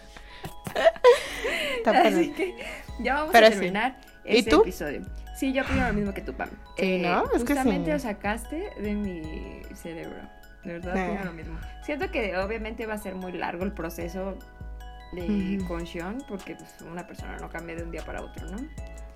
[1.84, 2.54] Así que
[3.00, 3.54] ya vamos Pero a sí.
[3.56, 4.62] terminar ¿Y este tú?
[4.62, 5.02] episodio.
[5.36, 6.48] Sí, yo opino lo mismo que tú, Pam.
[6.78, 7.24] Sí, ¿no?
[7.24, 7.92] Es que justamente sí.
[7.92, 10.16] lo sacaste de mi cerebro.
[10.64, 11.08] De verdad, Eh.
[11.10, 11.58] opino lo mismo.
[11.84, 14.38] Siento que obviamente va a ser muy largo el proceso
[15.12, 18.56] de con Sean, porque pues, una persona no cambia de un día para otro, ¿no?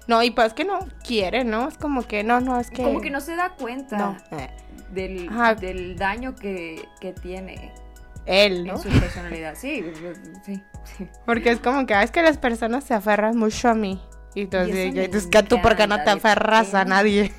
[0.07, 1.68] No, y pues que no quiere, ¿no?
[1.68, 2.83] Es como que no, no, es que...
[2.83, 4.49] Como que no se da cuenta No, eh,
[4.93, 5.55] del, Ajá.
[5.55, 7.73] del daño que, que tiene
[8.27, 8.75] él, ¿no?
[8.75, 9.55] en su personalidad.
[9.57, 9.85] Sí,
[10.45, 10.62] sí,
[10.97, 11.07] sí.
[11.27, 14.01] Porque es como que es que las personas se aferran mucho a mí.
[14.35, 17.33] Y entonces, eso me es que tú, ¿por qué no aferras a nadie?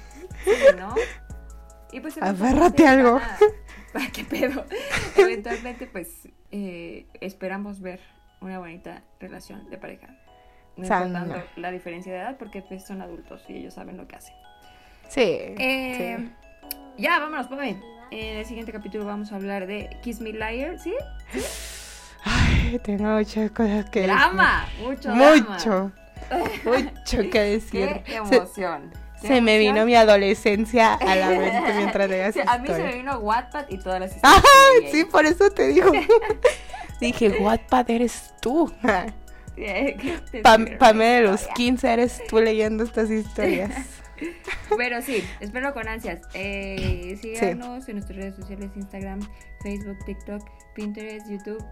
[0.44, 0.94] Sí, ¿no?
[1.92, 3.14] Y pues Aférrate algo.
[3.94, 4.66] van a- ¿Qué pedo?
[5.18, 8.00] Eventualmente, pues, eh, esperamos ver
[8.42, 10.08] una bonita relación de pareja.
[10.78, 14.16] No importando la diferencia de edad, porque pues son adultos y ellos saben lo que
[14.16, 14.34] hacen.
[15.10, 15.22] Sí.
[15.22, 16.30] Eh,
[16.98, 17.82] Ya, vámonos, Pame.
[18.12, 20.94] En el siguiente capítulo vamos a hablar de Kiss Me Liar, ¿sí?
[22.24, 25.44] Ay, tengo muchas cosas que Drama, mucho decir.
[25.44, 25.94] drama.
[26.66, 26.82] Mucho.
[27.18, 28.02] Mucho que decir.
[28.06, 28.92] Qué Se- emoción.
[29.22, 32.82] Qué Se, me vino mi adolescencia a la mente mientras veías Sí, a mí se
[32.84, 34.44] me vino Wattpad y todas las historias.
[34.82, 35.92] Leí sí, por eso te digo.
[37.00, 38.72] Dije, Wattpad eres tú.
[39.56, 41.54] Sí, que te Pam, escribieron Pame una de los historia.
[41.56, 43.72] 15 eres tú leyendo estas historias.
[44.78, 46.20] Pero sí, espero con ansias.
[46.36, 49.20] Eh, síganos en nuestras redes sociales: Instagram,
[49.64, 50.42] Facebook, TikTok,
[50.76, 51.64] Pinterest, YouTube.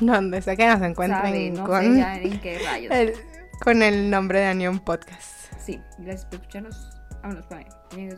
[0.00, 2.92] Donde sea que nos encuentren Sabe, no con, sé ya en qué rayos.
[2.94, 3.14] el,
[3.62, 5.52] con el nombre de Anion Podcast.
[5.58, 6.90] Sí, gracias por escucharnos.
[7.22, 7.66] Vámonos, Pame.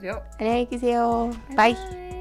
[0.02, 0.22] Yo.
[1.56, 2.19] Bye.